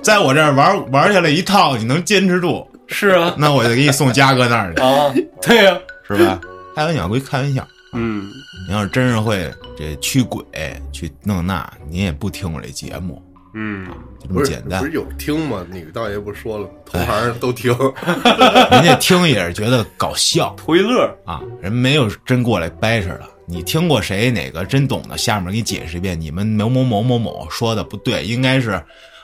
[0.04, 5.12] 在我这儿玩玩下来一套，你能坚持住，是啊，那我就给你送嘉哥那儿去，啊，
[5.42, 5.76] 对呀、
[6.08, 6.40] 是吧？
[6.76, 8.32] 开玩笑归开玩笑，嗯，
[8.68, 10.44] 你要是真是会这驱鬼
[10.92, 13.22] 去弄那，你也不听我这节目，
[13.54, 13.86] 嗯，
[14.20, 14.86] 就这么简单不。
[14.86, 15.66] 是有听吗？
[15.70, 16.72] 你道爷不是说了吗？
[16.86, 17.72] 同行都听。
[18.72, 23.24] 人家听也是觉得搞笑图一乐，啊，人没有真过来掰扯的。
[23.46, 25.18] 你听过谁哪个真懂的？
[25.18, 28.82] 下面给你解释一遍，你们某某某某某说的不对，应该是，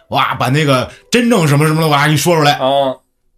[0.10, 2.94] 哇，把那个真正什么什么的哇给你说出来，啊，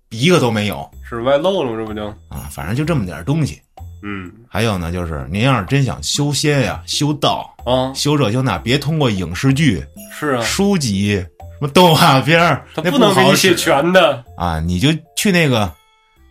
[0.10, 1.78] 一个都没有是外漏了吗？
[1.78, 2.08] 这不就？
[2.30, 3.62] 啊，反正就这么点东西。
[4.02, 9.84] 嗯，还有呢，就是您要是真想修仙呀、修道、啊，修这修那，别通过影视剧、
[10.18, 14.24] 是啊，书籍、什么动画片儿，那他不能给你写全的。
[14.38, 15.72] 啊，你就去那个，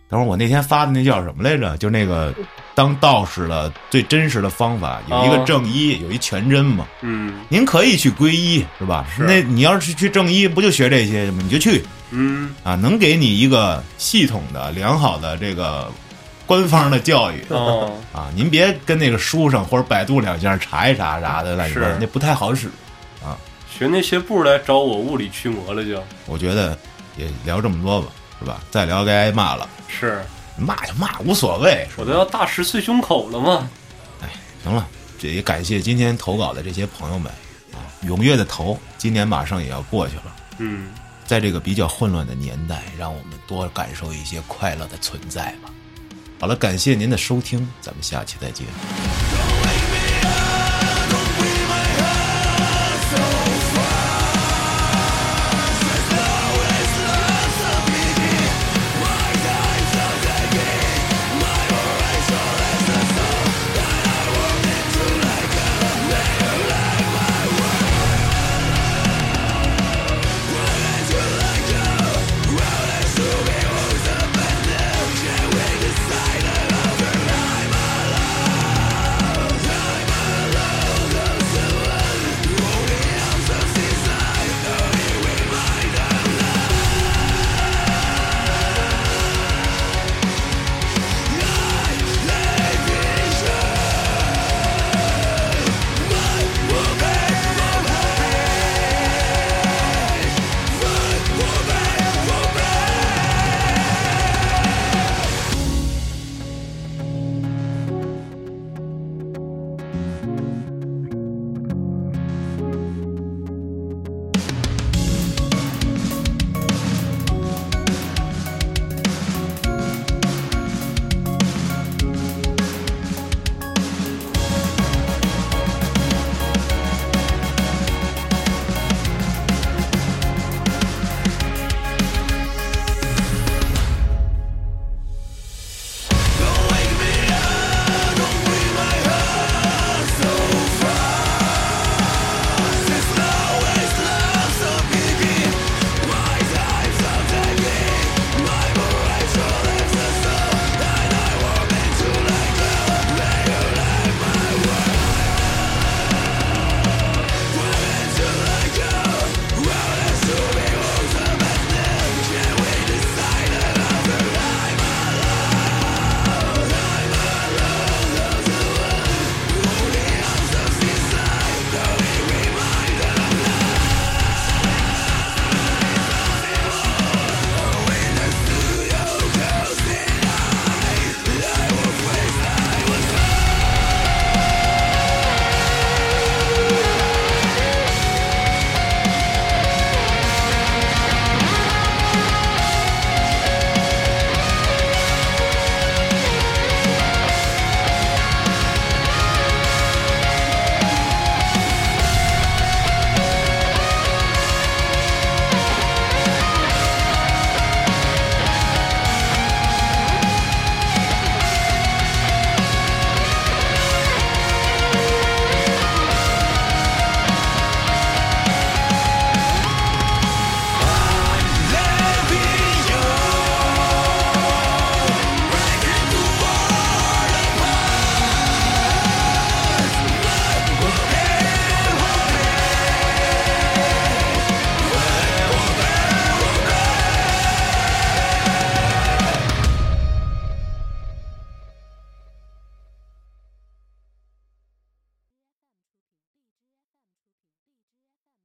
[0.09, 1.77] 等会儿我那天发的那叫什么来着？
[1.77, 2.33] 就那个
[2.73, 6.87] 当道士的最真实的方法，有一个哦正一，有一全真嘛。
[7.01, 9.05] 嗯，您可以去皈依，是吧？
[9.15, 11.39] 是那你要是去正一，不就学这些吗？
[11.43, 15.91] 你就去，嗯啊，能给你一个系统的、良好的这个
[16.49, 18.31] 官方的教育哦，啊。
[18.33, 22.67] 您别跟那个书上或者百度两下查一查啥的，乱七八糟是那不太好使
[23.23, 23.37] 啊。
[23.71, 26.75] 学那些步来找我物理驱魔了就，我觉得
[27.17, 28.07] 也聊这么多吧，
[28.39, 28.61] 是吧？
[28.71, 30.23] 再聊该挨骂了，是
[30.57, 31.87] 骂就骂，无所谓。
[31.97, 33.69] 我都要大石碎胸口了嘛。
[34.63, 34.87] 行了，
[35.19, 37.31] 这也感谢今天投稿的这些朋友们
[37.73, 38.75] 啊，踊跃的投。
[38.97, 40.89] 今年马上也要过去了，嗯，
[41.27, 45.69] 在这个比较混乱的年代，让我们多感受一些快乐的存在吧。
[46.39, 48.65] 好了感谢您的收听咱们下期再见。